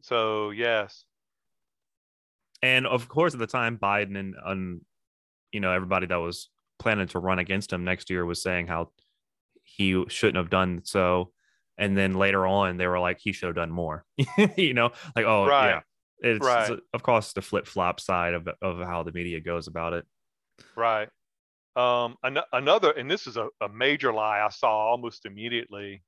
So 0.02 0.50
yes, 0.50 1.06
and 2.62 2.88
of 2.88 3.08
course 3.08 3.34
at 3.34 3.40
the 3.40 3.48
time 3.48 3.78
Biden 3.78 4.18
and 4.18 4.36
um, 4.44 4.82
you 5.52 5.60
know 5.60 5.72
everybody 5.72 6.08
that 6.08 6.16
was 6.18 6.50
planning 6.80 7.08
to 7.08 7.20
run 7.20 7.40
against 7.40 7.72
him 7.72 7.84
next 7.84 8.10
year 8.10 8.26
was 8.26 8.42
saying 8.42 8.68
how 8.68 8.92
he 9.78 10.04
shouldn't 10.10 10.38
have 10.38 10.50
done 10.50 10.82
so, 10.84 11.32
and 11.78 11.98
then 11.98 12.14
later 12.16 12.46
on 12.48 12.78
they 12.78 12.88
were 12.88 13.00
like 13.00 13.20
he 13.20 13.32
should 13.32 13.48
have 13.48 13.56
done 13.56 13.72
more. 13.72 14.06
you 14.58 14.74
know, 14.74 14.92
like 15.16 15.26
oh 15.26 15.46
Right. 15.48 15.70
yeah. 15.70 15.82
It's, 16.20 16.44
Right. 16.46 16.72
it's, 16.72 16.82
of 16.94 17.04
course 17.04 17.34
the 17.34 17.42
flip 17.44 17.68
flop 17.68 18.00
side 18.00 18.34
of 18.34 18.48
of 18.62 18.80
how 18.80 19.04
the 19.04 19.12
media 19.12 19.40
goes 19.40 19.68
about 19.68 19.94
it. 19.94 20.06
right. 20.76 21.10
Um, 21.76 22.16
an- 22.24 22.40
another, 22.54 22.90
and 22.92 23.10
this 23.10 23.28
is 23.28 23.38
a, 23.38 23.50
a 23.62 23.70
major 23.70 24.12
lie 24.12 24.40
I 24.42 24.50
saw 24.50 24.90
almost 24.90 25.28
immediately, 25.28 26.02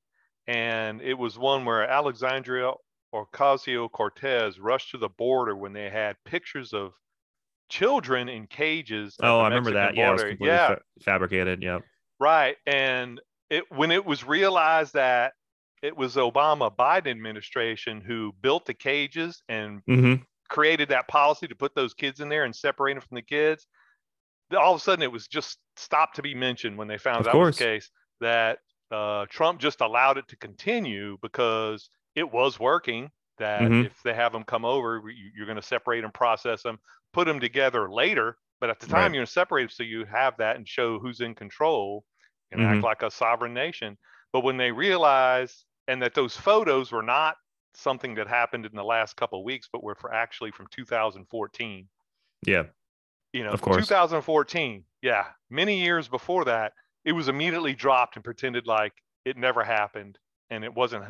and 0.48 1.00
it 1.00 1.14
was 1.14 1.38
one 1.38 1.64
where 1.64 1.88
Alexandria 1.88 2.72
Ocasio 3.14 3.88
Cortez 3.92 4.58
rushed 4.58 4.90
to 4.90 4.98
the 4.98 5.08
border 5.10 5.54
when 5.56 5.72
they 5.72 5.88
had 5.88 6.16
pictures 6.24 6.72
of 6.72 6.92
children 7.68 8.28
in 8.28 8.48
cages. 8.48 9.14
Oh, 9.22 9.38
I 9.38 9.44
remember 9.48 9.70
that. 9.74 9.94
Mexican 9.94 9.96
Yeah, 10.00 10.08
it 10.08 10.12
was 10.12 10.20
border. 10.22 10.30
completely 10.32 10.54
yeah, 10.56 10.68
fa- 10.74 10.82
fabricated. 11.04 11.62
Yeah. 11.62 11.78
Right. 12.18 12.56
And 12.66 13.20
it 13.50 13.64
when 13.70 13.90
it 13.90 14.04
was 14.04 14.24
realized 14.24 14.94
that 14.94 15.34
it 15.82 15.96
was 15.96 16.16
Obama 16.16 16.74
Biden 16.74 17.10
administration 17.10 18.00
who 18.00 18.32
built 18.40 18.66
the 18.66 18.74
cages 18.74 19.42
and 19.48 19.82
Mm-hmm. 19.88 20.22
created 20.48 20.88
that 20.90 21.08
policy 21.08 21.48
to 21.48 21.54
put 21.54 21.74
those 21.74 21.94
kids 21.94 22.20
in 22.20 22.28
there 22.28 22.44
and 22.44 22.54
separate 22.56 22.94
them 22.94 23.02
from 23.02 23.16
the 23.16 23.22
kids, 23.22 23.66
all 24.56 24.74
of 24.74 24.80
a 24.80 24.82
sudden 24.84 25.02
it 25.02 25.12
was 25.12 25.28
just 25.28 25.58
stopped 25.76 26.16
to 26.16 26.22
be 26.22 26.34
mentioned 26.34 26.76
when 26.76 26.88
they 26.88 26.98
found 26.98 27.20
Of 27.20 27.24
that 27.26 27.38
was 27.38 27.58
the 27.58 27.64
case 27.64 27.90
that 28.20 28.58
uh, 28.90 29.26
Trump 29.30 29.60
just 29.60 29.80
allowed 29.80 30.18
it 30.18 30.28
to 30.28 30.36
continue 30.36 31.16
because 31.22 31.90
it 32.14 32.30
was 32.30 32.58
working. 32.58 33.10
That 33.38 33.62
Mhm. 33.62 33.80
if 33.80 34.02
they 34.02 34.12
have 34.14 34.32
them 34.32 34.44
come 34.44 34.64
over, 34.64 35.02
you- 35.08 35.30
you're 35.34 35.46
going 35.46 35.56
to 35.56 35.62
separate 35.62 36.04
and 36.04 36.12
process 36.12 36.62
them, 36.62 36.78
put 37.12 37.26
them 37.26 37.40
together 37.40 37.90
later. 37.90 38.36
But 38.60 38.70
at 38.70 38.80
the 38.80 38.86
time, 38.86 39.12
Right. 39.12 39.14
you're 39.14 39.20
going 39.20 39.26
to 39.26 39.32
separate 39.32 39.62
them 39.62 39.70
so 39.70 39.82
you 39.84 40.04
have 40.04 40.36
that 40.38 40.56
and 40.56 40.68
show 40.68 40.98
who's 40.98 41.20
in 41.20 41.34
control 41.34 42.04
and 42.52 42.62
act 42.62 42.80
Mhm. 42.80 42.82
like 42.82 43.02
a 43.02 43.10
sovereign 43.10 43.54
nation. 43.54 43.96
But 44.32 44.40
when 44.40 44.56
they 44.56 44.72
realized 44.72 45.64
and 45.88 46.00
that 46.02 46.14
those 46.14 46.36
photos 46.36 46.92
were 46.92 47.02
not 47.02 47.36
something 47.74 48.14
that 48.14 48.26
happened 48.28 48.66
in 48.66 48.74
the 48.74 48.84
last 48.84 49.16
couple 49.16 49.38
of 49.40 49.44
weeks, 49.44 49.68
but 49.72 49.82
were 49.82 49.94
for 49.94 50.12
actually 50.12 50.50
from 50.50 50.66
2014 50.68 51.88
Yeah. 52.46 52.64
you 53.32 53.44
know, 53.44 53.50
Of 53.50 53.60
course. 53.60 53.76
2014. 53.86 54.84
Yeah, 55.02 55.32
many 55.48 55.80
years 55.80 56.08
before 56.08 56.44
that, 56.46 56.74
it 57.04 57.12
was 57.12 57.28
immediately 57.28 57.74
dropped 57.74 58.16
and 58.16 58.24
pretended 58.24 58.66
like 58.66 58.92
it 59.24 59.36
never 59.36 59.62
happened, 59.64 60.18
and 60.50 60.64
it 60.64 60.74
wasn't, 60.74 61.04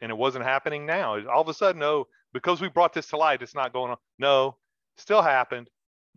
and 0.00 0.10
it 0.10 0.16
wasn't 0.16 0.44
happening 0.44 0.86
now. 0.86 1.14
All 1.28 1.40
of 1.42 1.48
a 1.48 1.54
sudden, 1.54 1.80
no, 1.80 2.06
because 2.32 2.60
we 2.60 2.68
brought 2.68 2.92
this 2.92 3.08
to 3.08 3.16
light, 3.16 3.42
it's 3.42 3.54
not 3.54 3.72
going 3.72 3.90
on. 3.90 3.98
No, 4.18 4.56
still 4.96 5.22
happened, 5.22 5.68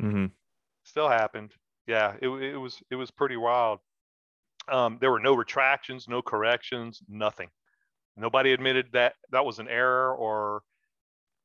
Mm-hmm. 0.02 0.28
still 0.84 1.10
happened. 1.10 1.54
yeah, 1.88 2.16
it, 2.22 2.28
it 2.30 2.58
was 2.58 2.82
it 2.90 2.96
was 2.96 3.12
pretty 3.12 3.38
wild. 3.38 3.80
Um, 4.72 4.98
there 5.00 5.12
were 5.12 5.20
no 5.20 5.36
retractions, 5.36 6.08
no 6.08 6.22
corrections, 6.22 7.02
nothing. 7.08 7.50
Nobody 8.18 8.54
admitted 8.54 8.88
that 8.94 9.14
that 9.32 9.46
was 9.46 9.60
an 9.60 9.68
error 9.68 10.16
or 10.16 10.62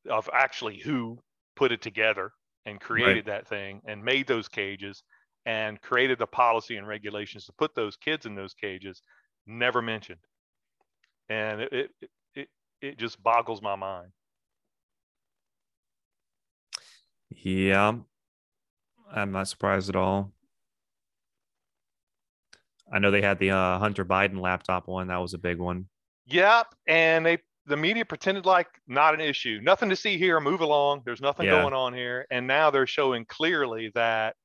of 0.09 0.29
actually 0.33 0.79
who 0.79 1.19
put 1.55 1.71
it 1.71 1.81
together 1.81 2.31
and 2.65 2.79
created 2.79 3.27
right. 3.27 3.37
that 3.37 3.47
thing 3.47 3.81
and 3.85 4.03
made 4.03 4.27
those 4.27 4.47
cages 4.47 5.03
and 5.45 5.81
created 5.81 6.19
the 6.19 6.27
policy 6.27 6.77
and 6.77 6.87
regulations 6.87 7.45
to 7.45 7.53
put 7.53 7.75
those 7.75 7.97
kids 7.97 8.25
in 8.25 8.35
those 8.35 8.53
cages. 8.53 9.01
Never 9.47 9.81
mentioned, 9.81 10.19
and 11.29 11.61
it 11.61 11.73
it 11.73 11.91
it, 12.35 12.47
it 12.81 12.97
just 12.97 13.21
boggles 13.21 13.61
my 13.61 13.75
mind. 13.75 14.11
Yeah, 17.31 17.93
I'm 19.11 19.31
not 19.31 19.47
surprised 19.47 19.89
at 19.89 19.95
all. 19.95 20.31
I 22.91 22.99
know 22.99 23.11
they 23.11 23.21
had 23.21 23.39
the 23.39 23.51
uh, 23.51 23.79
Hunter 23.79 24.05
Biden 24.05 24.39
laptop 24.39 24.87
one. 24.87 25.07
That 25.07 25.17
was 25.17 25.33
a 25.33 25.37
big 25.37 25.59
one. 25.59 25.87
Yep, 26.27 26.67
and 26.87 27.25
they 27.25 27.39
the 27.67 27.77
media 27.77 28.05
pretended 28.05 28.45
like 28.45 28.67
not 28.87 29.13
an 29.13 29.21
issue, 29.21 29.59
nothing 29.61 29.89
to 29.89 29.95
see 29.95 30.17
here. 30.17 30.39
Move 30.39 30.61
along. 30.61 31.03
There's 31.05 31.21
nothing 31.21 31.45
yeah. 31.45 31.61
going 31.61 31.73
on 31.73 31.93
here, 31.93 32.25
and 32.31 32.47
now 32.47 32.71
they're 32.71 32.87
showing 32.87 33.25
clearly 33.25 33.91
that 33.95 34.35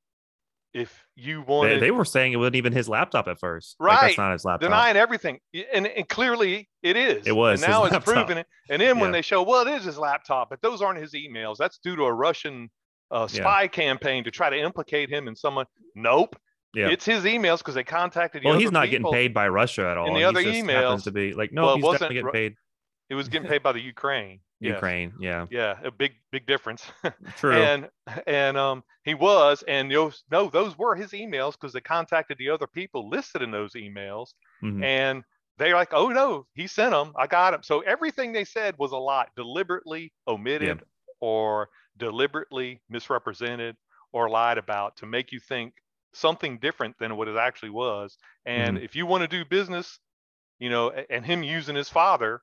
if 0.73 1.03
you 1.15 1.41
wanted, 1.41 1.75
they, 1.75 1.87
they, 1.87 1.91
were 1.91 2.05
saying 2.05 2.33
it 2.33 2.37
wasn't 2.37 2.55
even 2.55 2.73
his 2.73 2.87
laptop 2.87 3.27
at 3.27 3.39
first. 3.39 3.75
Right, 3.79 3.93
like, 3.93 4.01
that's 4.01 4.17
not 4.17 4.33
his 4.33 4.45
laptop. 4.45 4.69
Denying 4.69 4.95
everything, 4.95 5.39
and, 5.73 5.87
and 5.87 6.07
clearly 6.07 6.69
it 6.83 6.95
is. 6.95 7.25
It 7.25 7.35
was. 7.35 7.61
And 7.63 7.71
now 7.71 7.85
it's 7.85 7.97
proven 8.05 8.37
it. 8.39 8.47
And 8.69 8.81
then 8.81 8.99
when 8.99 9.11
they 9.11 9.21
show, 9.21 9.43
well, 9.43 9.65
it 9.65 9.71
is 9.71 9.83
his 9.85 9.97
laptop, 9.97 10.49
but 10.49 10.61
those 10.61 10.81
aren't 10.81 10.99
his 10.99 11.13
emails. 11.13 11.57
That's 11.57 11.79
due 11.79 11.95
to 11.95 12.03
a 12.03 12.13
Russian 12.13 12.69
uh, 13.11 13.27
spy 13.27 13.63
yeah. 13.63 13.67
campaign 13.67 14.23
to 14.25 14.31
try 14.31 14.49
to 14.49 14.57
implicate 14.57 15.09
him 15.09 15.27
in 15.27 15.35
someone. 15.35 15.65
Nope. 15.95 16.35
Yeah. 16.73 16.89
It's 16.89 17.05
his 17.05 17.23
emails 17.23 17.59
because 17.59 17.75
they 17.75 17.83
contacted. 17.83 18.43
well, 18.43 18.59
he's 18.59 18.71
not 18.71 18.89
getting 18.89 19.11
paid 19.11 19.33
by 19.33 19.47
Russia 19.47 19.87
at 19.89 19.97
all. 19.97 20.07
In 20.07 20.13
the 20.13 20.23
other 20.23 20.43
emails, 20.43 20.73
happens 20.73 21.03
to 21.05 21.11
be 21.11 21.33
like, 21.33 21.51
no, 21.51 21.65
well, 21.65 21.75
he's 21.75 21.91
definitely 21.91 22.15
getting 22.15 22.31
paid. 22.31 22.55
It 23.09 23.15
was 23.15 23.29
getting 23.29 23.47
paid 23.47 23.63
by 23.63 23.71
the 23.71 23.81
Ukraine. 23.81 24.41
Ukraine, 24.59 25.13
yeah, 25.19 25.45
yeah, 25.51 25.77
a 25.83 25.91
big, 25.91 26.13
big 26.31 26.47
difference. 26.47 26.83
True. 27.37 27.53
and 27.53 27.89
and 28.25 28.57
um, 28.57 28.83
he 29.03 29.13
was, 29.13 29.63
and 29.67 29.91
those 29.91 30.23
no, 30.31 30.49
those 30.49 30.77
were 30.77 30.95
his 30.95 31.11
emails 31.11 31.51
because 31.51 31.73
they 31.73 31.81
contacted 31.81 32.37
the 32.39 32.49
other 32.49 32.65
people 32.65 33.07
listed 33.07 33.43
in 33.43 33.51
those 33.51 33.73
emails, 33.73 34.29
mm-hmm. 34.63 34.83
and 34.83 35.23
they're 35.57 35.75
like, 35.75 35.93
oh 35.93 36.09
no, 36.09 36.47
he 36.55 36.65
sent 36.65 36.91
them. 36.91 37.13
I 37.15 37.27
got 37.27 37.51
them. 37.51 37.61
So 37.63 37.81
everything 37.81 38.31
they 38.31 38.45
said 38.45 38.75
was 38.77 38.91
a 38.91 38.97
lot, 38.97 39.29
deliberately 39.35 40.11
omitted 40.27 40.81
or 41.19 41.69
deliberately 41.97 42.81
misrepresented 42.89 43.75
or 44.11 44.29
lied 44.29 44.57
about 44.57 44.95
to 44.97 45.05
make 45.05 45.31
you 45.31 45.39
think 45.39 45.73
something 46.13 46.57
different 46.59 46.95
than 46.99 47.15
what 47.17 47.27
it 47.27 47.37
actually 47.37 47.69
was. 47.69 48.17
And 48.45 48.77
mm-hmm. 48.77 48.85
if 48.85 48.95
you 48.95 49.05
want 49.05 49.21
to 49.21 49.27
do 49.27 49.45
business, 49.45 49.99
you 50.59 50.69
know, 50.69 50.91
and 51.09 51.25
him 51.25 51.43
using 51.43 51.75
his 51.75 51.89
father 51.89 52.41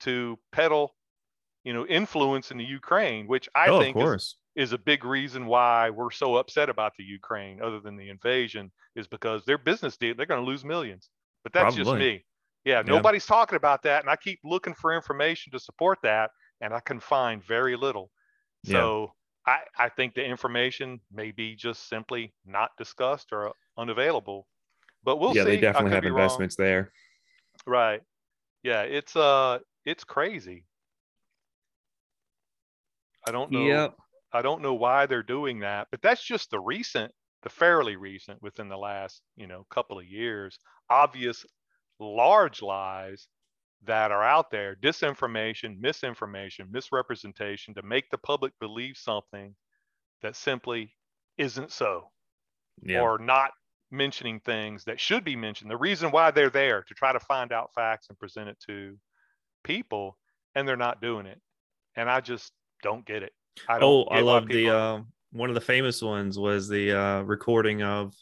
to 0.00 0.38
peddle, 0.52 0.94
you 1.64 1.72
know, 1.72 1.86
influence 1.86 2.50
in 2.50 2.58
the 2.58 2.64
Ukraine, 2.64 3.26
which 3.26 3.48
I 3.54 3.68
oh, 3.68 3.80
think 3.80 3.96
is, 3.96 4.36
is 4.56 4.72
a 4.72 4.78
big 4.78 5.04
reason 5.04 5.46
why 5.46 5.90
we're 5.90 6.10
so 6.10 6.36
upset 6.36 6.68
about 6.68 6.92
the 6.98 7.04
Ukraine, 7.04 7.60
other 7.62 7.80
than 7.80 7.96
the 7.96 8.08
invasion, 8.08 8.70
is 8.96 9.06
because 9.06 9.44
their 9.44 9.58
business 9.58 9.96
deal, 9.96 10.14
they're 10.16 10.26
going 10.26 10.44
to 10.44 10.46
lose 10.46 10.64
millions. 10.64 11.10
But 11.44 11.52
that's 11.52 11.76
Probably. 11.76 11.84
just 11.84 11.98
me. 11.98 12.24
Yeah, 12.64 12.78
yeah, 12.78 12.82
nobody's 12.82 13.26
talking 13.26 13.56
about 13.56 13.82
that. 13.84 14.02
And 14.02 14.10
I 14.10 14.16
keep 14.16 14.40
looking 14.44 14.74
for 14.74 14.94
information 14.94 15.52
to 15.52 15.60
support 15.60 15.98
that, 16.02 16.30
and 16.60 16.74
I 16.74 16.80
can 16.80 17.00
find 17.00 17.42
very 17.44 17.76
little. 17.76 18.10
So 18.66 19.12
I, 19.48 19.60
I 19.78 19.88
think 19.88 20.14
the 20.14 20.22
information 20.24 21.00
may 21.10 21.30
be 21.30 21.54
just 21.54 21.88
simply 21.88 22.34
not 22.44 22.70
discussed 22.76 23.28
or 23.32 23.52
unavailable. 23.78 24.46
But 25.02 25.18
we'll 25.18 25.34
yeah, 25.34 25.44
see. 25.44 25.50
Yeah, 25.50 25.54
they 25.54 25.60
definitely 25.60 25.92
have 25.92 26.04
investments 26.04 26.58
wrong. 26.58 26.66
there. 26.66 26.92
Right. 27.66 28.02
Yeah, 28.62 28.82
it's 28.82 29.16
uh 29.16 29.60
it's 29.86 30.04
crazy. 30.04 30.66
I 33.26 33.30
don't 33.30 33.50
know. 33.50 33.64
Yep. 33.64 33.96
I 34.34 34.42
don't 34.42 34.60
know 34.60 34.74
why 34.74 35.06
they're 35.06 35.22
doing 35.22 35.60
that, 35.60 35.88
but 35.90 36.02
that's 36.02 36.22
just 36.22 36.50
the 36.50 36.60
recent, 36.60 37.10
the 37.42 37.48
fairly 37.48 37.96
recent 37.96 38.42
within 38.42 38.68
the 38.68 38.76
last, 38.76 39.22
you 39.36 39.46
know, 39.46 39.64
couple 39.70 39.98
of 39.98 40.04
years, 40.04 40.58
obvious 40.90 41.46
large 41.98 42.60
lies 42.60 43.28
that 43.84 44.10
are 44.10 44.24
out 44.24 44.50
there 44.50 44.76
disinformation, 44.76 45.78
misinformation, 45.80 46.68
misrepresentation 46.70 47.74
to 47.74 47.82
make 47.82 48.10
the 48.10 48.18
public 48.18 48.52
believe 48.60 48.96
something 48.96 49.54
that 50.22 50.36
simply 50.36 50.94
isn't 51.36 51.70
so 51.70 52.10
yeah. 52.82 53.00
or 53.00 53.18
not 53.18 53.52
mentioning 53.90 54.40
things 54.40 54.84
that 54.84 55.00
should 55.00 55.24
be 55.24 55.36
mentioned. 55.36 55.70
The 55.70 55.76
reason 55.76 56.10
why 56.10 56.30
they're 56.30 56.50
there 56.50 56.82
to 56.82 56.94
try 56.94 57.12
to 57.12 57.20
find 57.20 57.52
out 57.52 57.70
facts 57.74 58.08
and 58.08 58.18
present 58.18 58.48
it 58.48 58.58
to 58.66 58.96
people, 59.64 60.18
and 60.54 60.66
they're 60.66 60.76
not 60.76 61.00
doing 61.00 61.26
it. 61.26 61.40
And 61.96 62.10
I 62.10 62.20
just 62.20 62.52
don't 62.82 63.04
get 63.06 63.22
it. 63.22 63.32
I 63.68 63.78
oh, 63.80 64.04
I 64.04 64.20
love 64.20 64.46
the 64.48 64.70
uh, 64.70 65.00
one 65.32 65.48
of 65.48 65.54
the 65.54 65.60
famous 65.60 66.00
ones 66.00 66.38
was 66.38 66.68
the 66.68 66.92
uh, 66.92 67.22
recording 67.22 67.82
of 67.82 68.14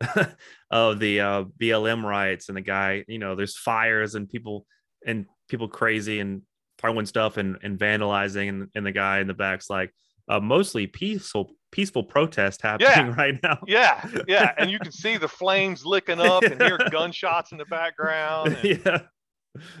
of 0.70 0.98
the 0.98 1.20
uh, 1.20 1.44
BLM 1.60 2.04
riots 2.04 2.48
and 2.48 2.56
the 2.56 2.62
guy, 2.62 3.04
you 3.08 3.18
know, 3.18 3.34
there's 3.34 3.56
fires 3.56 4.14
and 4.14 4.28
people 4.28 4.66
and 5.06 5.26
people 5.48 5.68
crazy 5.68 6.20
and 6.20 6.42
throwing 6.78 7.06
stuff 7.06 7.36
and, 7.36 7.56
and 7.62 7.78
vandalizing 7.78 8.48
and, 8.48 8.68
and 8.74 8.84
the 8.84 8.92
guy 8.92 9.20
in 9.20 9.26
the 9.26 9.34
back's 9.34 9.70
like 9.70 9.92
uh, 10.28 10.40
mostly 10.40 10.86
peaceful 10.86 11.52
peaceful 11.72 12.02
protest 12.02 12.62
happening 12.62 12.88
yeah. 13.08 13.14
right 13.16 13.38
now. 13.42 13.58
Yeah, 13.66 14.08
yeah, 14.28 14.52
and 14.58 14.70
you 14.70 14.78
can 14.78 14.92
see 14.92 15.16
the 15.16 15.28
flames 15.28 15.84
licking 15.84 16.20
up 16.20 16.42
and 16.42 16.60
hear 16.60 16.78
gunshots 16.90 17.52
in 17.52 17.58
the 17.58 17.66
background. 17.66 18.56
And, 18.62 18.80
yeah, 18.84 18.98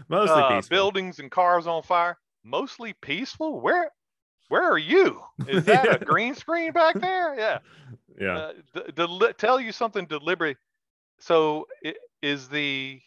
mostly 0.08 0.42
uh, 0.42 0.56
peaceful. 0.56 0.74
Buildings 0.74 1.18
and 1.18 1.30
cars 1.30 1.66
on 1.66 1.82
fire. 1.82 2.16
Mostly 2.44 2.94
peaceful. 3.00 3.60
Where 3.60 3.90
where 4.48 4.62
are 4.62 4.78
you? 4.78 5.20
Is 5.48 5.64
that 5.64 6.02
a 6.02 6.04
green 6.04 6.34
screen 6.34 6.72
back 6.72 7.00
there? 7.00 7.34
Yeah. 7.36 7.58
Yeah. 8.18 8.52
Uh, 8.96 9.32
tell 9.36 9.60
you 9.60 9.72
something 9.72 10.06
deliberate. 10.06 10.56
So 11.18 11.66
it, 11.82 11.96
is 12.22 12.48
the 12.48 13.00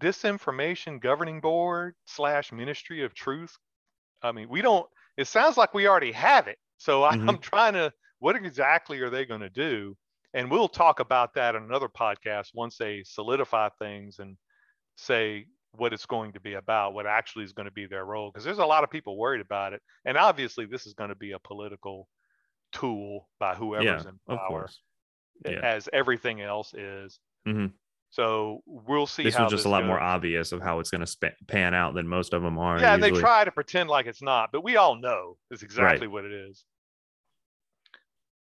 disinformation 0.00 1.00
governing 1.00 1.40
board 1.40 1.94
slash 2.06 2.52
ministry 2.52 3.04
of 3.04 3.14
truth? 3.14 3.56
I 4.22 4.32
mean, 4.32 4.48
we 4.48 4.62
don't. 4.62 4.86
It 5.16 5.26
sounds 5.26 5.56
like 5.56 5.74
we 5.74 5.86
already 5.86 6.12
have 6.12 6.48
it. 6.48 6.58
So 6.78 7.04
I, 7.04 7.16
mm-hmm. 7.16 7.28
I'm 7.28 7.38
trying 7.38 7.74
to. 7.74 7.92
What 8.18 8.36
exactly 8.36 9.00
are 9.00 9.10
they 9.10 9.24
going 9.24 9.40
to 9.40 9.50
do? 9.50 9.96
And 10.34 10.50
we'll 10.50 10.68
talk 10.68 11.00
about 11.00 11.34
that 11.34 11.54
in 11.56 11.62
another 11.62 11.88
podcast 11.88 12.50
once 12.54 12.76
they 12.76 13.02
solidify 13.04 13.68
things 13.78 14.18
and 14.20 14.36
say 14.96 15.46
what 15.72 15.92
it's 15.92 16.06
going 16.06 16.32
to 16.32 16.40
be 16.40 16.54
about, 16.54 16.94
what 16.94 17.06
actually 17.06 17.44
is 17.44 17.52
going 17.52 17.66
to 17.66 17.72
be 17.72 17.86
their 17.86 18.04
role. 18.04 18.30
Because 18.30 18.44
there's 18.44 18.58
a 18.58 18.64
lot 18.64 18.84
of 18.84 18.90
people 18.90 19.16
worried 19.16 19.40
about 19.40 19.72
it. 19.72 19.82
And 20.04 20.16
obviously, 20.16 20.66
this 20.66 20.86
is 20.86 20.94
going 20.94 21.10
to 21.10 21.16
be 21.16 21.32
a 21.32 21.38
political 21.40 22.08
tool 22.72 23.28
by 23.38 23.54
whoever's 23.54 24.04
yeah, 24.04 24.10
in 24.30 24.36
power, 24.36 24.68
yeah. 25.44 25.60
as 25.62 25.88
everything 25.92 26.40
else 26.40 26.74
is. 26.74 27.18
Mm-hmm. 27.46 27.66
So 28.10 28.62
we'll 28.66 29.06
see. 29.06 29.22
This 29.22 29.38
was 29.38 29.50
just 29.50 29.64
a 29.64 29.70
lot 29.70 29.80
goes. 29.80 29.88
more 29.88 30.00
obvious 30.00 30.52
of 30.52 30.60
how 30.60 30.80
it's 30.80 30.90
going 30.90 31.00
to 31.00 31.06
sp- 31.08 31.40
pan 31.48 31.72
out 31.72 31.94
than 31.94 32.06
most 32.06 32.34
of 32.34 32.42
them 32.42 32.58
are. 32.58 32.78
Yeah, 32.78 32.92
usually. 32.92 33.08
and 33.08 33.16
they 33.16 33.20
try 33.20 33.44
to 33.44 33.50
pretend 33.50 33.88
like 33.88 34.06
it's 34.06 34.20
not, 34.20 34.50
but 34.52 34.62
we 34.62 34.76
all 34.76 34.96
know 34.96 35.38
it's 35.50 35.62
exactly 35.62 36.06
right. 36.06 36.12
what 36.12 36.24
it 36.26 36.32
is. 36.32 36.64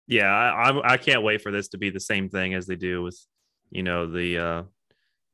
Yeah, 0.06 0.30
I, 0.30 0.70
I, 0.70 0.92
I 0.92 0.96
can't 0.96 1.24
wait 1.24 1.42
for 1.42 1.50
this 1.50 1.68
to 1.68 1.78
be 1.78 1.90
the 1.90 2.00
same 2.00 2.28
thing 2.28 2.54
as 2.54 2.66
they 2.66 2.76
do 2.76 3.02
with, 3.02 3.18
you 3.70 3.82
know, 3.82 4.10
the 4.10 4.38
uh, 4.38 4.62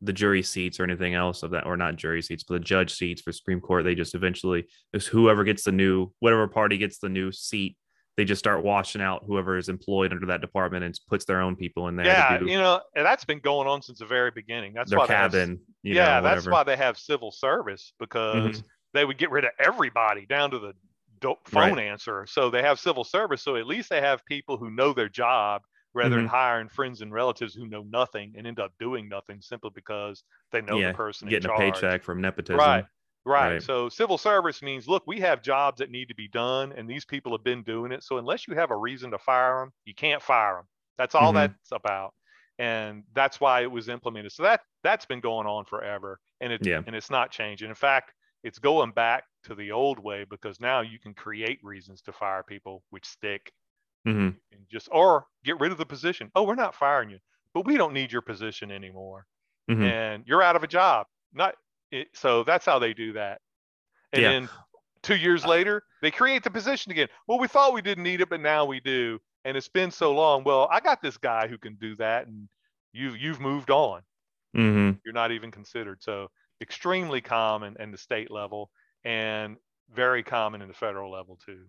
the 0.01 0.13
jury 0.13 0.43
seats 0.43 0.81
or 0.81 0.85
anything 0.85 1.15
else 1.15 1.43
of 1.43 1.51
that, 1.51 1.67
or 1.67 1.77
not 1.77 1.97
jury 1.97 2.23
seats, 2.23 2.45
but 2.45 2.55
the 2.55 2.61
judge 2.61 2.95
seats 2.95 3.21
for 3.21 3.31
Supreme 3.31 3.61
Court. 3.61 3.85
They 3.85 3.95
just 3.95 4.15
eventually, 4.15 4.67
is 4.95 5.07
whoever 5.07 5.45
gets 5.45 5.65
the 5.65 5.73
new, 5.73 6.13
whatever 6.21 6.49
party 6.49 6.79
gets 6.79 6.99
the 6.99 7.11
new 7.11 7.31
seat, 7.31 7.77
they 8.17 8.25
just 8.25 8.39
start 8.39 8.63
washing 8.63 9.03
out 9.03 9.25
whoever 9.27 9.57
is 9.57 9.69
employed 9.69 10.13
under 10.13 10.27
that 10.27 10.41
department 10.41 10.85
and 10.85 10.99
puts 11.09 11.25
their 11.25 11.41
own 11.41 11.57
people 11.57 11.89
in 11.89 11.97
there. 11.97 12.07
Yeah, 12.07 12.39
do, 12.39 12.47
you 12.47 12.59
know, 12.59 12.81
and 12.95 13.05
that's 13.05 13.25
been 13.25 13.41
going 13.41 13.67
on 13.67 13.83
since 13.83 13.99
the 13.99 14.07
very 14.07 14.31
beginning. 14.31 14.73
That's 14.73 14.91
their 14.91 15.01
why 15.01 15.07
cabin. 15.07 15.51
Have, 15.51 15.59
yeah, 15.83 16.21
know, 16.21 16.23
that's 16.23 16.47
why 16.47 16.63
they 16.63 16.77
have 16.77 16.97
civil 16.97 17.33
service 17.33 17.93
because 17.99 18.59
mm-hmm. 18.59 18.67
they 18.93 19.05
would 19.05 19.19
get 19.19 19.31
rid 19.31 19.45
of 19.45 19.51
everybody 19.59 20.27
down 20.27 20.51
to 20.53 20.59
the 20.59 20.73
phone 21.47 21.75
right. 21.75 21.79
answer. 21.79 22.27
So 22.29 22.51
they 22.51 22.63
have 22.63 22.79
civil 22.79 23.05
service. 23.05 23.43
So 23.43 23.57
at 23.57 23.67
least 23.67 23.91
they 23.91 24.01
have 24.01 24.25
people 24.27 24.57
who 24.57 24.71
know 24.71 24.93
their 24.93 25.09
job 25.09 25.63
rather 25.95 26.11
mm-hmm. 26.11 26.19
than 26.19 26.27
hiring 26.27 26.69
friends 26.69 27.01
and 27.01 27.13
relatives 27.13 27.55
who 27.55 27.67
know 27.67 27.85
nothing 27.89 28.35
and 28.37 28.47
end 28.47 28.59
up 28.59 28.73
doing 28.79 29.09
nothing 29.09 29.41
simply 29.41 29.71
because 29.75 30.25
they 30.53 30.61
know 30.61 30.79
yeah, 30.79 30.89
the 30.89 30.95
person 30.95 31.29
getting 31.29 31.51
a 31.51 31.57
paycheck 31.57 32.03
from 32.03 32.21
nepotism. 32.21 32.59
Right. 32.59 32.85
Right. 33.27 33.53
right. 33.55 33.63
So 33.63 33.89
civil 33.89 34.19
service 34.19 34.63
means, 34.63 34.87
look, 34.87 35.05
we 35.07 35.21
have 35.21 35.43
jobs 35.43 35.79
that 35.79 35.91
need 35.91 36.09
to 36.09 36.15
be 36.15 36.29
done, 36.29 36.73
and 36.73 36.89
these 36.89 37.05
people 37.05 37.33
have 37.33 37.45
been 37.45 37.63
doing 37.63 37.91
it. 37.91 38.03
So 38.03 38.19
unless 38.19 38.47
you 38.47 38.55
have 38.55 38.71
a 38.71 38.77
reason 38.77 39.11
to 39.13 39.19
fire 39.19 39.61
them, 39.61 39.73
you 39.85 39.95
can't 39.95 40.23
fire 40.23 40.57
them. 40.57 40.67
That's 40.99 41.15
all 41.15 41.33
mm-hmm. 41.33 41.53
that's 41.53 41.73
about, 41.73 42.13
and 42.59 43.03
that's 43.15 43.41
why 43.41 43.63
it 43.63 43.71
was 43.71 43.89
implemented. 43.89 44.33
So 44.33 44.43
that 44.43 44.61
that's 44.83 45.07
been 45.07 45.21
going 45.21 45.47
on 45.47 45.65
forever, 45.65 46.21
and 46.41 46.53
it 46.53 46.67
yeah. 46.67 46.83
and 46.87 46.95
it's 46.95 47.11
not 47.11 47.31
changing. 47.31 47.69
In 47.69 47.75
fact, 47.75 48.13
it's 48.43 48.59
going 48.59 48.93
back 48.93 49.25
to 49.45 49.55
the 49.55 49.73
old 49.73 49.99
way 49.99 50.25
because 50.29 50.61
now 50.61 50.83
you 50.83 50.99
can 50.99 51.15
create 51.15 51.59
reasons 51.63 52.03
to 52.03 52.13
fire 52.13 52.43
people 52.43 52.83
which 52.91 53.07
stick. 53.07 53.53
Mhm. 54.07 54.37
and 54.53 54.67
just 54.71 54.87
or 54.93 55.25
get 55.45 55.59
rid 55.61 55.73
of 55.73 55.79
the 55.79 55.87
position. 55.87 56.31
Oh, 56.35 56.43
we're 56.43 56.57
not 56.57 56.75
firing 56.75 57.09
you, 57.09 57.19
but 57.55 57.65
we 57.65 57.79
don't 57.79 57.95
need 57.95 58.13
your 58.13 58.21
position 58.21 58.71
anymore, 58.71 59.27
Mhm. 59.71 59.83
and 59.83 60.27
you're 60.27 60.43
out 60.43 60.57
of 60.57 60.63
a 60.63 60.67
job. 60.67 61.07
Not 61.33 61.57
it, 61.95 62.09
so 62.15 62.45
that's 62.45 62.67
how 62.67 62.79
they 62.79 62.95
do 62.95 63.13
that. 63.15 63.41
And 64.13 64.23
Yeah. 64.23 64.29
then 64.31 64.49
two 65.03 65.17
years 65.17 65.45
later, 65.47 65.83
they 66.03 66.11
create 66.11 66.43
the 66.43 66.51
position 66.51 66.93
again. 66.93 67.09
Well, 67.27 67.39
we 67.39 67.49
thought 67.49 67.75
we 67.75 67.83
didn't 67.83 68.05
need 68.05 68.21
it, 68.21 68.29
but 68.29 68.41
now 68.41 68.65
we 68.65 68.81
do. 68.81 69.21
And 69.45 69.57
it's 69.57 69.69
been 69.69 69.91
so 69.91 70.13
long. 70.13 70.45
Well, 70.45 70.69
I 70.71 70.81
got 70.81 71.03
this 71.03 71.19
guy 71.19 71.49
who 71.49 71.59
can 71.59 71.75
do 71.75 71.95
that, 71.97 72.27
and 72.27 72.49
you 72.93 73.15
you've 73.15 73.41
moved 73.41 73.71
on. 73.71 74.03
Mm-hmm. 74.57 74.99
You're 75.05 75.15
not 75.15 75.33
even 75.33 75.51
considered. 75.51 76.03
So 76.03 76.31
extremely 76.61 77.21
common 77.21 77.77
in 77.79 77.91
the 77.91 77.99
state 77.99 78.31
level, 78.31 78.71
and 79.05 79.57
very 79.93 80.23
common 80.23 80.63
in 80.63 80.69
the 80.69 80.75
federal 80.75 81.11
level 81.11 81.39
too. 81.45 81.67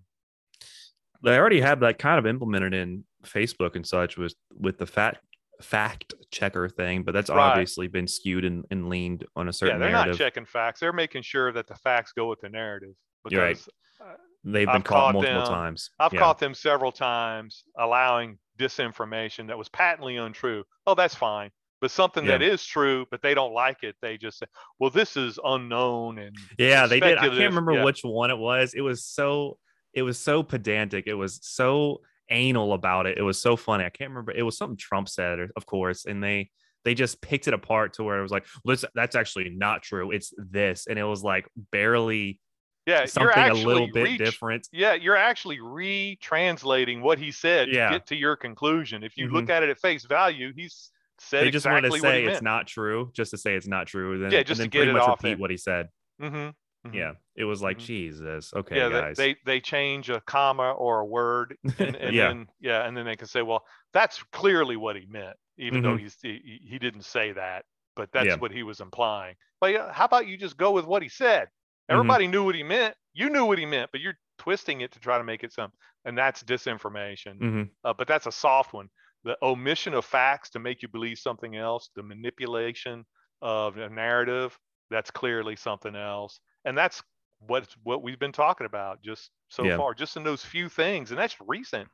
They 1.23 1.37
already 1.37 1.61
have 1.61 1.79
that 1.81 1.97
kind 1.97 2.19
of 2.19 2.25
implemented 2.25 2.73
in 2.73 3.03
Facebook 3.23 3.75
and 3.75 3.85
such 3.85 4.17
with 4.17 4.35
with 4.53 4.77
the 4.77 4.85
fact 4.85 5.19
fact 5.61 6.13
checker 6.31 6.67
thing, 6.69 7.03
but 7.03 7.13
that's 7.13 7.29
Right. 7.29 7.39
obviously 7.51 7.87
been 7.87 8.07
skewed 8.07 8.45
and, 8.45 8.65
and 8.71 8.89
leaned 8.89 9.25
on 9.35 9.47
a 9.47 9.53
certain. 9.53 9.75
Yeah, 9.75 9.79
they're 9.79 9.91
narrative. 9.91 10.13
not 10.19 10.25
checking 10.25 10.45
facts. 10.45 10.79
They're 10.79 10.93
making 10.93 11.21
sure 11.23 11.51
that 11.53 11.67
the 11.67 11.75
facts 11.75 12.11
go 12.13 12.27
with 12.29 12.41
the 12.41 12.49
narrative. 12.49 12.93
You're 13.29 13.41
right. 13.41 13.67
Uh, 14.01 14.13
They've 14.43 14.67
been 14.67 14.75
I've 14.75 14.83
caught 14.83 15.05
caught 15.05 15.13
multiple 15.13 15.39
them. 15.43 15.47
times. 15.51 15.89
I've 15.99 16.13
Yeah. 16.13 16.19
caught 16.19 16.37
them 16.39 16.53
several 16.53 16.91
times 16.91 17.63
allowing 17.79 18.37
disinformation 18.59 19.47
that 19.47 19.57
was 19.57 19.69
patently 19.69 20.17
untrue. 20.17 20.63
Oh, 20.85 20.93
that's 20.93 21.15
fine. 21.15 21.49
But 21.81 21.91
something 21.91 22.25
that 22.27 22.41
Yeah. 22.41 22.49
is 22.49 22.65
true, 22.65 23.05
but 23.11 23.21
they 23.21 23.33
don't 23.33 23.53
like 23.53 23.83
it, 23.83 23.95
they 24.01 24.17
just 24.17 24.39
say, 24.39 24.45
"Well, 24.79 24.89
this 24.89 25.17
is 25.17 25.39
unknown." 25.43 26.19
And 26.19 26.35
Yeah, 26.57 26.85
they 26.87 26.99
did. 26.99 27.17
I 27.17 27.27
can't 27.29 27.39
remember 27.39 27.73
Yeah. 27.73 27.83
which 27.83 28.01
one 28.03 28.31
it 28.31 28.37
was. 28.37 28.73
It 28.73 28.81
was 28.81 29.03
so 29.05 29.57
it 29.93 30.01
was 30.03 30.19
so 30.19 30.43
pedantic. 30.43 31.07
It 31.07 31.13
was 31.13 31.39
so 31.41 32.01
anal 32.29 32.73
about 32.73 33.05
it. 33.05 33.17
It 33.17 33.21
was 33.23 33.41
so 33.41 33.55
funny. 33.55 33.83
I 33.85 33.89
can't 33.89 34.09
remember. 34.11 34.31
It 34.31 34.43
was 34.43 34.57
something 34.57 34.77
Trump 34.77 35.09
said, 35.09 35.39
of 35.55 35.65
course, 35.65 36.05
and 36.05 36.23
they 36.23 36.49
they 36.83 36.93
just 36.93 37.19
picked 37.21 37.47
it 37.47 37.53
apart 37.55 37.93
to 37.93 38.03
where 38.03 38.19
it 38.19 38.21
was 38.21 38.31
like, 38.31 38.45
well, 38.63 38.75
this, 38.75 38.85
that's 38.93 39.15
actually 39.15 39.49
not 39.49 39.81
true. 39.81 40.11
It's 40.11 40.33
this, 40.37 40.85
and 40.87 40.99
it 40.99 41.03
was 41.03 41.23
like 41.23 41.47
barely 41.71 42.39
Yeah, 42.85 42.99
you're 42.99 43.07
something 43.07 43.49
a 43.49 43.53
little 43.53 43.87
bit 43.91 44.03
reach- 44.03 44.17
different. 44.19 44.67
Yeah, 44.71 44.93
you're 44.93 45.15
actually 45.15 45.57
retranslating 45.57 47.01
what 47.01 47.17
he 47.19 47.31
said 47.31 47.69
Yeah. 47.69 47.89
to 47.89 47.95
get 47.95 48.05
to 48.07 48.15
your 48.15 48.35
conclusion. 48.35 49.03
If 49.03 49.17
you 49.17 49.29
look 49.29 49.49
at 49.49 49.63
it 49.63 49.69
at 49.69 49.79
face 49.79 50.05
value, 50.05 50.53
he's 50.55 50.91
said 51.19 51.45
They 51.45 51.51
just 51.51 51.65
exactly 51.65 51.89
wanted 51.89 51.95
to 51.95 52.01
say 52.01 52.25
it's 52.25 52.41
not 52.41 52.67
true, 52.67 53.09
just 53.13 53.31
to 53.31 53.37
say 53.37 53.55
it's 53.55 53.67
not 53.67 53.87
true. 53.87 54.19
Then, 54.19 54.31
Yeah, 54.31 54.39
and 54.39 54.47
just 54.47 54.57
to 54.59 54.63
then 54.63 54.69
get 54.69 54.79
pretty 54.79 54.91
it 54.91 54.93
much 54.93 55.01
off 55.03 55.23
repeat 55.23 55.29
there. 55.35 55.37
what 55.37 55.49
he 55.51 55.57
said. 55.57 55.89
Mm-hmm. 56.21 56.49
Yeah, 56.91 57.13
it 57.35 57.43
was 57.45 57.61
like 57.61 57.77
Mhm. 57.77 57.79
Jesus. 57.79 58.53
Okay, 58.53 58.85
yeah, 58.85 58.89
guys. 58.89 59.17
they 59.17 59.37
they 59.45 59.61
change 59.61 60.09
a 60.09 60.21
comma 60.21 60.71
or 60.73 61.01
a 61.01 61.05
word, 61.05 61.57
and, 61.79 61.95
and 61.95 62.17
Yeah. 62.17 62.19
then 62.19 62.47
yeah, 62.59 62.85
and 62.87 62.95
then 62.97 63.05
they 63.05 63.15
can 63.17 63.27
say, 63.27 63.41
well, 63.43 63.65
that's 63.93 64.23
clearly 64.31 64.77
what 64.77 64.95
he 64.97 65.05
meant, 65.07 65.37
even 65.57 65.81
though 65.81 65.95
Mhm. 65.95 65.97
he's 65.97 66.17
he, 66.21 66.59
he 66.63 66.79
didn't 66.79 67.03
say 67.05 67.31
that, 67.33 67.65
but 67.95 68.11
that's 68.13 68.35
Yeah. 68.35 68.41
what 68.41 68.51
he 68.51 68.63
was 68.63 68.81
implying. 68.81 69.35
But 69.61 69.73
yeah, 69.73 69.91
how 69.93 70.05
about 70.05 70.27
you 70.27 70.37
just 70.37 70.57
go 70.57 70.71
with 70.71 70.85
what 70.85 71.03
he 71.03 71.09
said? 71.09 71.49
Mhm. 71.91 72.15
Everybody 72.15 72.27
knew 72.27 72.43
what 72.45 72.55
he 72.55 72.63
meant. 72.63 72.95
You 73.13 73.29
knew 73.29 73.45
what 73.45 73.59
he 73.59 73.65
meant, 73.65 73.91
but 73.91 74.01
you're 74.01 74.17
twisting 74.37 74.81
it 74.81 74.91
to 74.93 74.99
try 74.99 75.17
to 75.17 75.23
make 75.23 75.43
it 75.43 75.53
some, 75.53 75.71
and 76.05 76.17
that's 76.17 76.43
disinformation. 76.43 77.39
Mhm. 77.39 77.75
Uh, 77.83 77.93
but 77.93 78.07
that's 78.07 78.25
a 78.27 78.31
soft 78.31 78.73
one. 78.73 78.89
The 79.23 79.37
omission 79.41 79.93
of 79.93 80.05
facts 80.05 80.49
to 80.51 80.59
make 80.59 80.81
you 80.81 80.87
believe 80.87 81.19
something 81.19 81.55
else, 81.55 81.89
the 81.95 82.03
manipulation 82.03 83.05
of 83.41 83.77
a 83.77 83.89
narrative, 83.89 84.57
that's 84.89 85.11
clearly 85.11 85.55
something 85.55 85.95
else. 85.95 86.39
And 86.65 86.77
that's 86.77 87.01
what 87.39 87.73
what 87.83 88.03
we've 88.03 88.19
been 88.19 88.31
talking 88.31 88.65
about 88.65 89.01
just 89.03 89.31
so 89.49 89.69
Yeah. 89.69 89.71
far, 89.71 89.93
just 89.93 90.17
in 90.17 90.23
those 90.23 90.43
few 90.45 90.69
things. 90.69 91.11
And 91.11 91.19
that's 91.19 91.37
recent. 91.41 91.89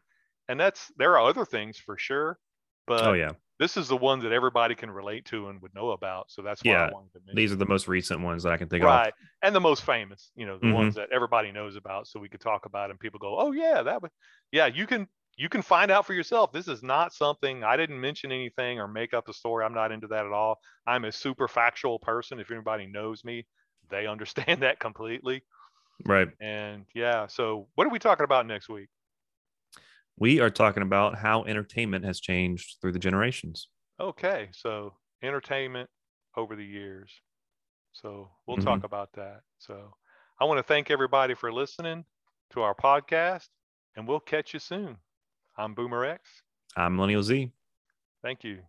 And 0.50 0.60
that's 0.60 0.92
there 0.98 1.18
are 1.18 1.28
other 1.30 1.46
things 1.46 1.78
for 1.78 1.98
sure. 1.98 2.40
But 2.88 3.04
oh 3.04 3.14
yeah, 3.14 3.34
this 3.60 3.78
is 3.78 3.88
the 3.88 3.98
one 3.98 4.20
that 4.22 4.32
everybody 4.34 4.76
can 4.76 4.92
relate 4.92 5.26
to 5.28 5.50
and 5.50 5.62
would 5.62 5.76
know 5.76 5.92
about. 5.92 6.32
So 6.32 6.42
that's 6.42 6.66
why 6.66 6.82
Yeah, 6.82 6.84
I 6.84 6.88
wanted 6.88 7.14
to 7.14 7.22
mention. 7.26 7.42
these 7.42 7.52
are 7.52 7.56
the 7.56 7.66
most 7.66 7.88
recent 7.88 8.22
ones 8.22 8.44
that 8.44 8.54
I 8.54 8.58
can 8.58 8.70
think 8.70 8.84
of. 8.86 9.02
right. 9.02 9.14
And 9.44 9.56
the 9.56 9.60
most 9.60 9.84
famous, 9.84 10.32
you 10.36 10.46
know, 10.46 10.60
the 10.60 10.68
Mhm. 10.68 10.70
ones 10.70 10.96
that 10.96 11.12
everybody 11.12 11.52
knows 11.52 11.76
about. 11.76 12.08
So 12.08 12.20
we 12.20 12.30
could 12.30 12.42
talk 12.42 12.66
about 12.66 12.90
and 12.90 13.00
people 13.00 13.20
go, 13.20 13.38
Oh 13.40 13.52
yeah, 13.52 13.84
that 13.84 14.02
would 14.02 14.12
yeah, 14.52 14.68
you 14.68 14.88
can 14.88 15.08
you 15.38 15.50
can 15.50 15.62
find 15.62 15.92
out 15.92 16.06
for 16.06 16.14
yourself. 16.14 16.52
This 16.52 16.68
is 16.68 16.84
not 16.84 17.14
something 17.14 17.64
I 17.64 17.78
didn't 17.78 18.00
mention 18.00 18.32
anything 18.32 18.80
or 18.80 18.88
make 18.88 19.14
up 19.14 19.30
a 19.30 19.34
story. 19.34 19.64
I'm 19.66 19.74
not 19.74 19.92
into 19.92 20.08
that 20.08 20.26
at 20.26 20.32
all. 20.32 20.58
I'm 20.86 21.06
a 21.06 21.12
super 21.12 21.48
factual 21.48 22.00
person. 22.00 22.40
If 22.40 22.52
anybody 22.52 22.86
knows 22.88 23.24
me, 23.24 23.48
they 23.91 24.08
understand 24.08 24.62
that 24.63 24.80
completely. 24.80 25.43
Right. 26.06 26.30
And 26.39 26.86
yeah, 26.95 27.27
so 27.27 27.67
what 27.75 27.86
are 27.86 27.91
we 27.91 27.99
talking 27.99 28.23
about 28.23 28.47
next 28.47 28.69
week? 28.69 28.89
We 30.17 30.39
are 30.39 30.49
talking 30.49 30.84
about 30.84 31.17
how 31.17 31.43
entertainment 31.45 32.06
has 32.06 32.19
changed 32.19 32.77
through 32.82 32.91
the 32.93 32.99
generations. 32.99 33.69
Okay, 33.99 34.49
so 34.51 34.93
entertainment 35.21 35.89
over 36.36 36.56
the 36.56 36.65
years. 36.65 37.12
So 37.93 38.32
we'll 38.45 38.58
Mhm. 38.58 38.63
talk 38.63 38.84
about 38.84 39.13
that. 39.13 39.41
So 39.60 39.95
I 40.39 40.45
want 40.45 40.58
to 40.58 40.63
thank 40.63 40.89
everybody 40.89 41.34
for 41.34 41.51
listening 41.51 42.06
to 42.51 42.62
our 42.62 42.73
podcast, 42.73 43.49
and 43.95 44.08
we'll 44.08 44.19
catch 44.19 44.54
you 44.54 44.60
soon. 44.60 44.97
I'm 45.58 45.73
Boomer 45.75 46.06
X. 46.06 46.43
I'm 46.75 46.95
Millennial 46.95 47.23
Z. 47.23 47.51
Thank 48.21 48.43
you. 48.43 48.63